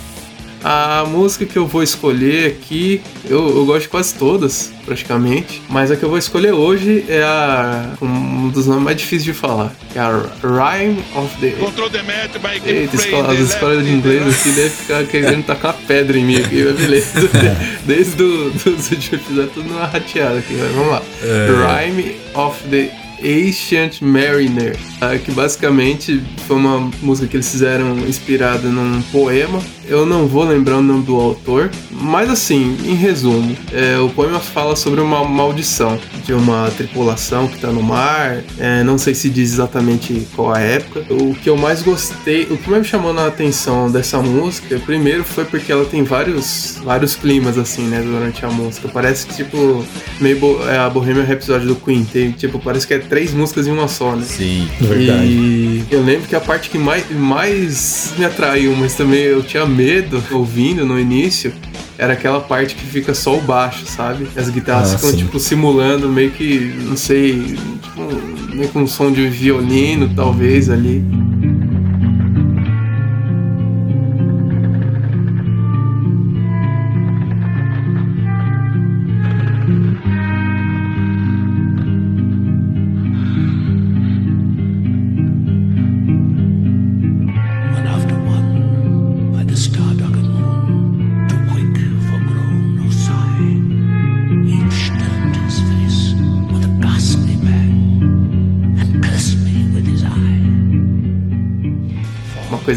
A 0.63 1.05
música 1.09 1.47
que 1.47 1.57
eu 1.57 1.67
vou 1.67 1.83
escolher 1.83 2.49
aqui, 2.49 3.01
eu, 3.25 3.49
eu 3.49 3.65
gosto 3.65 3.83
de 3.83 3.89
quase 3.89 4.15
todas, 4.15 4.73
praticamente. 4.85 5.63
Mas 5.69 5.91
a 5.91 5.97
que 5.97 6.03
eu 6.03 6.09
vou 6.09 6.19
escolher 6.19 6.53
hoje 6.53 7.05
é 7.09 7.23
a 7.23 7.93
um 8.03 8.49
dos 8.49 8.67
nomes 8.67 8.83
mais 8.83 8.97
difíceis 8.97 9.25
de 9.25 9.33
falar. 9.33 9.73
Que 9.93 9.99
é 9.99 10.03
a 10.03 10.11
Rhyme 10.43 11.03
of 11.15 11.37
the. 11.41 11.51
Control 11.53 11.91
the 11.91 12.03
match 12.03 12.39
by 12.41 12.69
Eita, 12.69 12.97
escola, 12.97 13.33
as 13.33 13.39
escolas 13.39 13.85
de 13.85 13.93
inglês 13.93 14.23
aqui 14.27 14.51
deve 14.51 14.71
ficar 14.71 15.05
querendo 15.05 15.45
tacar 15.45 15.75
pedra 15.87 16.19
em 16.19 16.25
mim 16.25 16.37
aqui, 16.37 16.65
mas 16.65 16.77
beleza. 16.77 17.31
Desde 17.87 18.17
dos 18.17 18.67
últimos 18.67 19.13
episódios, 19.13 19.53
tudo 19.55 19.69
numa 19.69 19.87
rateada 19.87 20.39
aqui, 20.39 20.55
mas 20.55 20.73
vamos 20.73 20.91
lá. 20.91 21.03
É. 21.23 21.87
Rhyme 21.87 22.17
of 22.35 22.63
the 22.69 22.91
Ancient 23.23 24.01
Mariner, 24.01 24.77
ah, 25.01 25.17
que 25.19 25.31
basicamente 25.33 26.23
foi 26.47 26.57
uma 26.57 26.91
música 27.03 27.27
que 27.29 27.37
eles 27.37 27.51
fizeram 27.51 27.99
inspirada 28.07 28.69
num 28.69 29.03
poema. 29.03 29.61
Eu 29.89 30.05
não 30.05 30.27
vou 30.27 30.45
lembrar 30.45 30.77
o 30.77 30.83
nome 30.83 31.03
do 31.05 31.17
autor, 31.17 31.71
mas 31.91 32.29
assim, 32.29 32.77
em 32.85 32.95
resumo, 32.95 33.57
é, 33.73 33.99
o 33.99 34.11
poema 34.11 34.39
fala 34.39 34.77
sobre 34.77 35.01
uma 35.01 35.25
maldição 35.25 35.99
de 36.25 36.35
uma 36.35 36.71
tripulação 36.77 37.49
que 37.49 37.55
está 37.55 37.69
no 37.69 37.83
mar. 37.83 38.43
É, 38.59 38.85
não 38.85 38.99
sei 38.99 39.15
se 39.15 39.31
diz 39.31 39.53
exatamente 39.53 40.29
qual 40.37 40.55
a 40.55 40.61
época. 40.61 41.07
O 41.11 41.35
que 41.35 41.49
eu 41.49 41.57
mais 41.57 41.81
gostei, 41.81 42.43
o 42.51 42.59
que 42.59 42.69
mais 42.69 42.83
me 42.83 42.89
chamou 42.89 43.19
a 43.19 43.27
atenção 43.27 43.91
dessa 43.91 44.21
música, 44.21 44.79
primeiro 44.81 45.25
foi 45.25 45.47
porque 45.47 45.73
ela 45.73 45.87
tem 45.87 46.05
vários, 46.05 46.79
vários 46.85 47.15
climas 47.15 47.57
assim, 47.57 47.83
né, 47.83 48.03
durante 48.03 48.45
a 48.45 48.51
música. 48.51 48.89
Parece 48.89 49.27
que 49.27 49.37
tipo 49.37 49.83
meio 50.21 50.39
é, 50.69 50.77
a 50.77 50.91
Bohemian 50.91 51.25
Rhapsody 51.25 51.67
do 51.67 51.77
Queen, 51.77 52.05
tem, 52.05 52.31
tipo 52.33 52.59
parece 52.59 52.87
que 52.87 52.93
é 52.93 52.99
três 52.99 53.33
músicas 53.33 53.67
em 53.67 53.73
uma 53.73 53.89
só, 53.89 54.15
né? 54.15 54.25
Sim, 54.27 54.69
verdade. 54.81 55.27
E 55.27 55.87
eu 55.91 56.03
lembro 56.03 56.29
que 56.29 56.37
a 56.37 56.41
parte 56.41 56.69
que 56.69 56.77
mais, 56.77 57.11
mais 57.11 58.13
me 58.19 58.27
atraiu, 58.27 58.77
mas 58.77 58.95
também 58.95 59.23
eu 59.23 59.43
tinha 59.43 59.65
medo 59.79 60.21
ouvindo 60.33 60.85
no 60.85 60.99
início, 60.99 61.53
era 61.97 62.15
aquela 62.15 62.41
parte 62.41 62.75
que 62.75 62.85
fica 62.85 63.15
só 63.15 63.39
o 63.39 63.41
baixo, 63.41 63.87
sabe? 63.87 64.27
As 64.37 64.51
guitarras 64.51 64.95
ah, 64.95 64.99
ficam, 64.99 65.11
sim. 65.13 65.17
tipo, 65.19 65.39
simulando 65.39 66.09
meio 66.09 66.33
que, 66.33 66.75
não 66.85 66.97
sei, 66.97 67.57
tipo, 67.81 68.57
meio 68.57 68.69
com 68.71 68.81
um 68.81 68.87
som 68.89 69.13
de 69.13 69.29
violino, 69.29 70.13
talvez, 70.15 70.69
ali. 70.69 71.05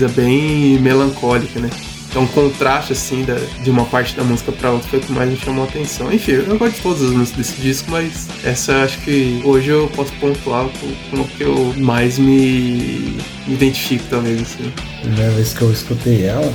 Coisa 0.01 0.07
bem 0.09 0.79
melancólica, 0.79 1.59
né? 1.59 1.69
É 2.13 2.19
um 2.19 2.27
contraste, 2.27 2.91
assim, 2.91 3.23
da, 3.23 3.35
de 3.35 3.69
uma 3.69 3.85
parte 3.85 4.15
da 4.15 4.23
música 4.23 4.51
pra 4.51 4.71
outra 4.71 4.89
foi 4.89 4.99
o 4.99 5.01
que 5.01 5.11
mais 5.13 5.29
me 5.29 5.37
chamou 5.37 5.63
a 5.63 5.67
atenção. 5.67 6.11
Enfim, 6.11 6.31
eu 6.31 6.57
gosto 6.57 6.75
de 6.75 6.81
todas 6.81 7.03
as 7.03 7.11
músicas 7.11 7.37
desse 7.37 7.61
disco, 7.61 7.91
mas 7.91 8.27
essa 8.43 8.83
acho 8.83 8.99
que 9.01 9.41
hoje 9.45 9.69
eu 9.69 9.89
posso 9.95 10.11
pontuar 10.13 10.67
como 11.09 11.25
que 11.25 11.43
eu 11.43 11.73
mais 11.77 12.17
me 12.17 13.17
identifico, 13.47 14.03
talvez, 14.09 14.41
assim. 14.41 14.73
A 14.97 15.01
primeira 15.01 15.31
vez 15.31 15.53
que 15.53 15.61
eu 15.61 15.71
escutei 15.71 16.25
ela, 16.25 16.53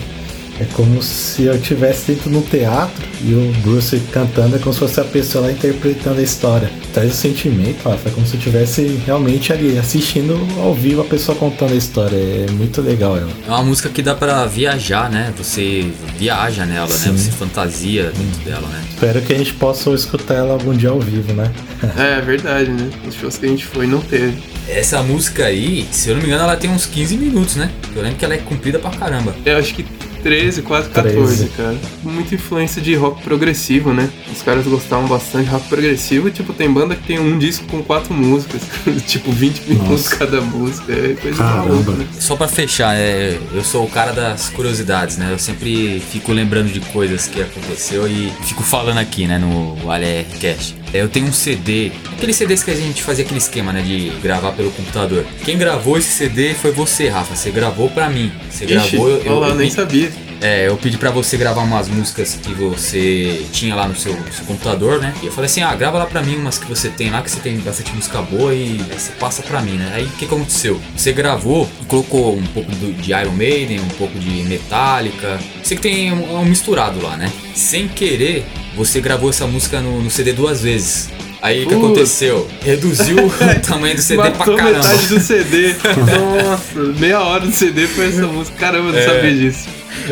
é 0.60 0.64
como 0.72 1.02
se 1.02 1.44
eu 1.44 1.54
estivesse 1.54 2.12
dentro 2.12 2.30
de 2.30 2.36
um 2.36 2.42
teatro 2.42 3.04
e 3.22 3.34
o 3.34 3.52
Bruce 3.62 4.00
cantando 4.10 4.56
é 4.56 4.58
como 4.58 4.72
se 4.72 4.80
fosse 4.80 5.00
a 5.00 5.04
pessoa 5.04 5.46
lá 5.46 5.52
interpretando 5.52 6.18
a 6.18 6.22
história. 6.22 6.70
Traz 6.92 7.12
o 7.12 7.14
sentimento, 7.14 7.78
ó, 7.84 7.96
foi 7.96 8.10
como 8.12 8.26
se 8.26 8.34
eu 8.34 8.38
estivesse 8.38 9.00
realmente 9.04 9.52
ali 9.52 9.78
assistindo 9.78 10.38
ao 10.58 10.74
vivo 10.74 11.02
a 11.02 11.04
pessoa 11.04 11.36
contando 11.36 11.72
a 11.72 11.76
história. 11.76 12.16
É 12.16 12.50
muito 12.52 12.80
legal 12.80 13.16
ela. 13.16 13.30
É 13.46 13.50
uma 13.50 13.62
música 13.62 13.88
que 13.88 14.00
dá 14.02 14.14
para 14.14 14.46
viajar, 14.46 15.10
né? 15.10 15.32
Você 15.36 15.90
viaja 16.18 16.64
nela, 16.64 16.88
né? 16.88 16.94
Sim. 16.94 17.10
né? 17.10 17.18
Você 17.18 17.30
fantasia 17.32 18.04
dentro 18.04 18.44
dela, 18.44 18.66
né? 18.68 18.84
Espero 18.88 19.20
que 19.20 19.32
a 19.34 19.38
gente 19.38 19.52
possa 19.54 19.90
escutar 19.90 20.34
ela 20.34 20.54
algum 20.54 20.74
dia 20.74 20.88
ao 20.88 21.00
vivo, 21.00 21.32
né? 21.34 21.52
é, 21.98 22.20
verdade, 22.20 22.70
né? 22.70 22.90
Os 23.06 23.14
shows 23.14 23.36
que 23.36 23.46
a 23.46 23.48
gente 23.48 23.66
foi 23.66 23.86
não 23.86 24.00
teve. 24.00 24.38
Essa 24.68 25.02
música 25.02 25.44
aí, 25.44 25.86
se 25.92 26.08
eu 26.08 26.14
não 26.14 26.22
me 26.22 26.28
engano, 26.28 26.44
ela 26.44 26.56
tem 26.56 26.70
uns 26.70 26.86
15 26.86 27.16
minutos, 27.16 27.56
né? 27.56 27.70
Eu 27.94 28.02
lembro 28.02 28.18
que 28.18 28.24
ela 28.24 28.34
é 28.34 28.38
comprida 28.38 28.78
pra 28.78 28.90
caramba. 28.90 29.34
Eu 29.44 29.58
acho 29.58 29.74
que 29.74 29.84
13, 30.26 30.62
quase 30.62 30.88
14, 30.88 31.36
13. 31.36 31.48
cara. 31.56 31.76
Muita 32.02 32.34
influência 32.34 32.82
de 32.82 32.96
rock 32.96 33.22
progressivo, 33.22 33.92
né? 33.92 34.10
Os 34.32 34.42
caras 34.42 34.66
gostavam 34.66 35.06
bastante 35.06 35.44
de 35.44 35.50
rock 35.52 35.68
progressivo. 35.68 36.32
Tipo, 36.32 36.52
tem 36.52 36.68
banda 36.68 36.96
que 36.96 37.04
tem 37.04 37.20
um 37.20 37.38
disco 37.38 37.64
com 37.66 37.80
quatro 37.80 38.12
músicas. 38.12 38.60
tipo, 39.06 39.30
20 39.30 39.60
minutos 39.68 39.88
Nossa. 39.88 40.16
cada 40.16 40.40
música. 40.40 40.92
É 40.92 41.14
coisa 41.14 41.44
maluca, 41.44 41.92
né? 41.92 42.06
Só 42.18 42.34
pra 42.34 42.48
fechar, 42.48 42.96
é, 42.96 43.38
eu 43.54 43.62
sou 43.62 43.84
o 43.84 43.88
cara 43.88 44.10
das 44.10 44.48
curiosidades, 44.48 45.16
né? 45.16 45.28
Eu 45.30 45.38
sempre 45.38 46.02
fico 46.10 46.32
lembrando 46.32 46.72
de 46.72 46.80
coisas 46.80 47.28
que 47.28 47.40
aconteceu 47.40 48.08
e 48.08 48.32
fico 48.42 48.64
falando 48.64 48.98
aqui, 48.98 49.28
né? 49.28 49.38
No 49.38 49.76
ALR 49.88 50.26
Cash. 50.40 50.74
É, 50.92 51.02
eu 51.02 51.08
tenho 51.08 51.26
um 51.26 51.32
CD, 51.32 51.92
aqueles 52.12 52.36
CDs 52.36 52.62
que 52.62 52.70
a 52.70 52.74
gente 52.74 53.02
fazia 53.02 53.24
aquele 53.24 53.38
esquema, 53.38 53.72
né, 53.72 53.82
de 53.82 54.10
gravar 54.22 54.52
pelo 54.52 54.70
computador. 54.70 55.24
Quem 55.44 55.58
gravou 55.58 55.98
esse 55.98 56.10
CD 56.10 56.54
foi 56.54 56.72
você, 56.72 57.08
Rafa. 57.08 57.34
Você 57.34 57.50
gravou 57.50 57.88
pra 57.90 58.08
mim. 58.08 58.32
Você 58.50 58.64
Ixi, 58.64 58.74
gravou. 58.74 59.08
Eu, 59.08 59.22
eu, 59.22 59.44
eu 59.44 59.54
nem 59.54 59.70
sabia. 59.70 60.10
É, 60.40 60.68
eu 60.68 60.76
pedi 60.76 60.98
para 60.98 61.10
você 61.10 61.36
gravar 61.36 61.62
umas 61.62 61.88
músicas 61.88 62.38
que 62.42 62.52
você 62.52 63.46
tinha 63.52 63.74
lá 63.74 63.88
no 63.88 63.96
seu, 63.96 64.12
seu, 64.30 64.44
computador, 64.44 65.00
né? 65.00 65.14
E 65.22 65.26
eu 65.26 65.32
falei 65.32 65.46
assim, 65.46 65.62
ah, 65.62 65.74
grava 65.74 65.98
lá 65.98 66.06
pra 66.06 66.22
mim 66.22 66.36
umas 66.36 66.58
que 66.58 66.66
você 66.66 66.88
tem 66.88 67.10
lá, 67.10 67.22
que 67.22 67.30
você 67.30 67.40
tem 67.40 67.58
bastante 67.58 67.92
música 67.92 68.20
boa 68.22 68.54
e 68.54 68.62
aí 68.62 68.98
você 68.98 69.12
passa 69.12 69.42
pra 69.42 69.62
mim, 69.62 69.72
né? 69.72 69.92
Aí 69.94 70.04
o 70.04 70.10
que, 70.10 70.18
que 70.18 70.24
aconteceu? 70.26 70.80
Você 70.94 71.12
gravou 71.12 71.68
e 71.80 71.84
colocou 71.86 72.36
um 72.36 72.46
pouco 72.48 72.70
do, 72.72 72.92
de 72.92 73.12
Iron 73.12 73.32
Maiden, 73.32 73.80
um 73.80 73.88
pouco 73.96 74.18
de 74.18 74.42
Metallica. 74.44 75.38
Você 75.62 75.74
que 75.74 75.82
tem 75.82 76.12
um, 76.12 76.38
um 76.38 76.44
misturado 76.44 77.02
lá, 77.02 77.16
né? 77.16 77.32
Sem 77.54 77.88
querer, 77.88 78.44
você 78.76 79.00
gravou 79.00 79.30
essa 79.30 79.46
música 79.46 79.80
no, 79.80 80.02
no 80.02 80.10
CD 80.10 80.32
duas 80.32 80.62
vezes. 80.62 81.08
Aí 81.40 81.64
o 81.64 81.68
que 81.68 81.74
aconteceu? 81.74 82.48
Reduziu 82.60 83.16
o 83.26 83.60
tamanho 83.66 83.94
do 83.94 84.02
CD 84.02 84.22
Matou 84.22 84.54
pra 84.54 84.56
caramba. 84.56 84.78
metade 84.78 85.06
do 85.06 85.20
CD. 85.20 85.74
Nossa, 86.44 86.98
meia 86.98 87.20
hora 87.20 87.46
do 87.46 87.52
CD 87.52 87.86
foi 87.86 88.08
essa 88.08 88.26
música. 88.26 88.56
Caramba, 88.58 88.88
eu 88.88 88.92
não 88.92 88.98
é. 88.98 89.04
sabia 89.04 89.34
disso. 89.34 89.68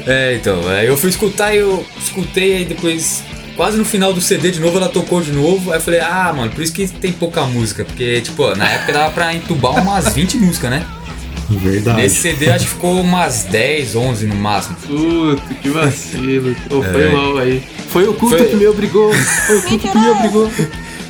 É, 0.06 0.34
então, 0.34 0.66
aí 0.68 0.86
eu 0.86 0.96
fui 0.96 1.10
escutar 1.10 1.54
e 1.54 1.58
eu 1.58 1.84
escutei 2.02 2.56
aí 2.56 2.64
depois 2.64 3.22
quase 3.56 3.76
no 3.76 3.84
final 3.84 4.12
do 4.12 4.20
CD 4.20 4.50
de 4.50 4.60
novo 4.60 4.76
ela 4.76 4.88
tocou 4.88 5.20
de 5.20 5.32
novo. 5.32 5.70
Aí 5.70 5.78
eu 5.78 5.82
falei, 5.82 6.00
ah, 6.00 6.32
mano, 6.34 6.50
por 6.50 6.62
isso 6.62 6.72
que 6.72 6.86
tem 6.88 7.12
pouca 7.12 7.42
música. 7.44 7.84
Porque, 7.84 8.20
tipo, 8.20 8.54
na 8.56 8.68
época 8.68 8.92
dava 8.92 9.12
pra 9.12 9.34
entubar 9.34 9.80
umas 9.80 10.12
20 10.14 10.38
músicas, 10.38 10.70
né? 10.70 10.86
Verdade. 11.50 12.00
Nesse 12.02 12.16
CD 12.16 12.50
acho 12.50 12.64
que 12.66 12.70
ficou 12.72 13.00
umas 13.00 13.44
10, 13.44 13.94
11 13.96 14.26
no 14.26 14.34
máximo. 14.34 14.76
Puta, 14.76 15.54
que 15.54 15.68
vacilo. 15.68 16.54
Pô, 16.68 16.82
foi 16.82 17.02
É. 17.02 17.08
mal 17.10 17.38
aí. 17.38 17.62
Foi 17.88 18.08
o 18.08 18.14
culto 18.14 18.36
Foi- 18.38 18.46
que 18.48 18.56
me 18.56 18.66
obrigou. 18.66 19.12
Foi 19.12 19.58
o 19.58 19.62
culto 19.62 19.88
que 19.88 19.98
me 19.98 20.08
obrigou. 20.08 20.50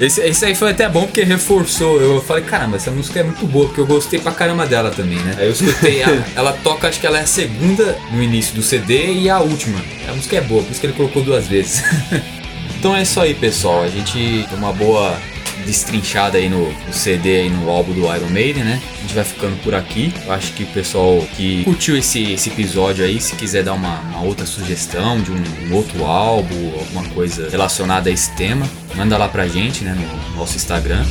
Esse, 0.00 0.20
esse 0.22 0.44
aí 0.44 0.56
foi 0.56 0.72
até 0.72 0.88
bom 0.88 1.02
porque 1.02 1.22
reforçou. 1.22 2.00
Eu 2.00 2.20
falei, 2.20 2.42
caramba, 2.42 2.76
essa 2.76 2.90
música 2.90 3.20
é 3.20 3.22
muito 3.22 3.46
boa, 3.46 3.66
porque 3.66 3.80
eu 3.80 3.86
gostei 3.86 4.18
pra 4.18 4.32
caramba 4.32 4.66
dela 4.66 4.90
também, 4.90 5.18
né? 5.20 5.36
Aí 5.38 5.46
eu 5.46 5.52
escutei, 5.52 6.02
a- 6.02 6.24
ela 6.34 6.52
toca, 6.52 6.88
acho 6.88 6.98
que 7.00 7.06
ela 7.06 7.18
é 7.18 7.22
a 7.22 7.26
segunda 7.26 7.96
no 8.10 8.20
início 8.20 8.54
do 8.56 8.62
CD 8.62 9.12
e 9.12 9.30
a 9.30 9.38
última. 9.38 9.80
A 10.08 10.12
música 10.12 10.36
é 10.36 10.40
boa, 10.40 10.62
por 10.64 10.72
isso 10.72 10.80
que 10.80 10.86
ele 10.86 10.94
colocou 10.94 11.22
duas 11.22 11.46
vezes. 11.46 11.82
então 12.78 12.94
é 12.96 13.02
isso 13.02 13.20
aí, 13.20 13.34
pessoal. 13.34 13.84
A 13.84 13.88
gente 13.88 14.12
tem 14.48 14.58
uma 14.58 14.72
boa 14.72 15.16
destrinchada 15.64 16.38
aí 16.38 16.48
no, 16.48 16.70
no 16.72 16.92
CD 16.92 17.46
e 17.46 17.50
no 17.50 17.68
álbum 17.68 17.92
do 17.92 18.00
Iron 18.14 18.28
Maiden, 18.30 18.64
né? 18.64 18.80
A 18.98 19.00
gente 19.02 19.14
vai 19.14 19.24
ficando 19.24 19.56
por 19.62 19.74
aqui. 19.74 20.12
Eu 20.24 20.32
acho 20.32 20.52
que 20.52 20.64
o 20.64 20.66
pessoal 20.66 21.26
que 21.36 21.64
curtiu 21.64 21.96
esse, 21.96 22.32
esse 22.32 22.50
episódio 22.50 23.04
aí, 23.04 23.20
se 23.20 23.34
quiser 23.36 23.62
dar 23.62 23.72
uma, 23.74 24.00
uma 24.00 24.22
outra 24.22 24.46
sugestão 24.46 25.20
de 25.20 25.30
um, 25.30 25.42
um 25.68 25.74
outro 25.74 26.04
álbum, 26.04 26.72
alguma 26.78 27.04
coisa 27.10 27.48
relacionada 27.50 28.08
a 28.10 28.12
esse 28.12 28.30
tema, 28.36 28.66
manda 28.94 29.16
lá 29.16 29.28
pra 29.28 29.46
gente, 29.46 29.84
né? 29.84 29.96
No 30.32 30.38
nosso 30.38 30.56
Instagram. 30.56 31.04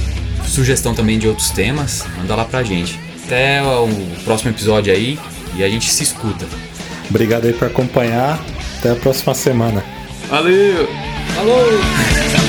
Sugestão 0.45 0.93
também 0.93 1.17
de 1.17 1.27
outros 1.27 1.49
temas, 1.51 2.05
manda 2.17 2.35
lá 2.35 2.45
pra 2.45 2.63
gente. 2.63 2.99
Até 3.25 3.63
o 3.63 3.87
próximo 4.23 4.51
episódio 4.51 4.93
aí 4.93 5.17
e 5.55 5.63
a 5.63 5.69
gente 5.69 5.91
se 5.91 6.03
escuta. 6.03 6.45
Obrigado 7.09 7.45
aí 7.45 7.53
por 7.53 7.67
acompanhar. 7.67 8.39
Até 8.79 8.91
a 8.91 8.95
próxima 8.95 9.33
semana. 9.33 9.83
Valeu! 10.29 10.87
Falou! 11.35 12.42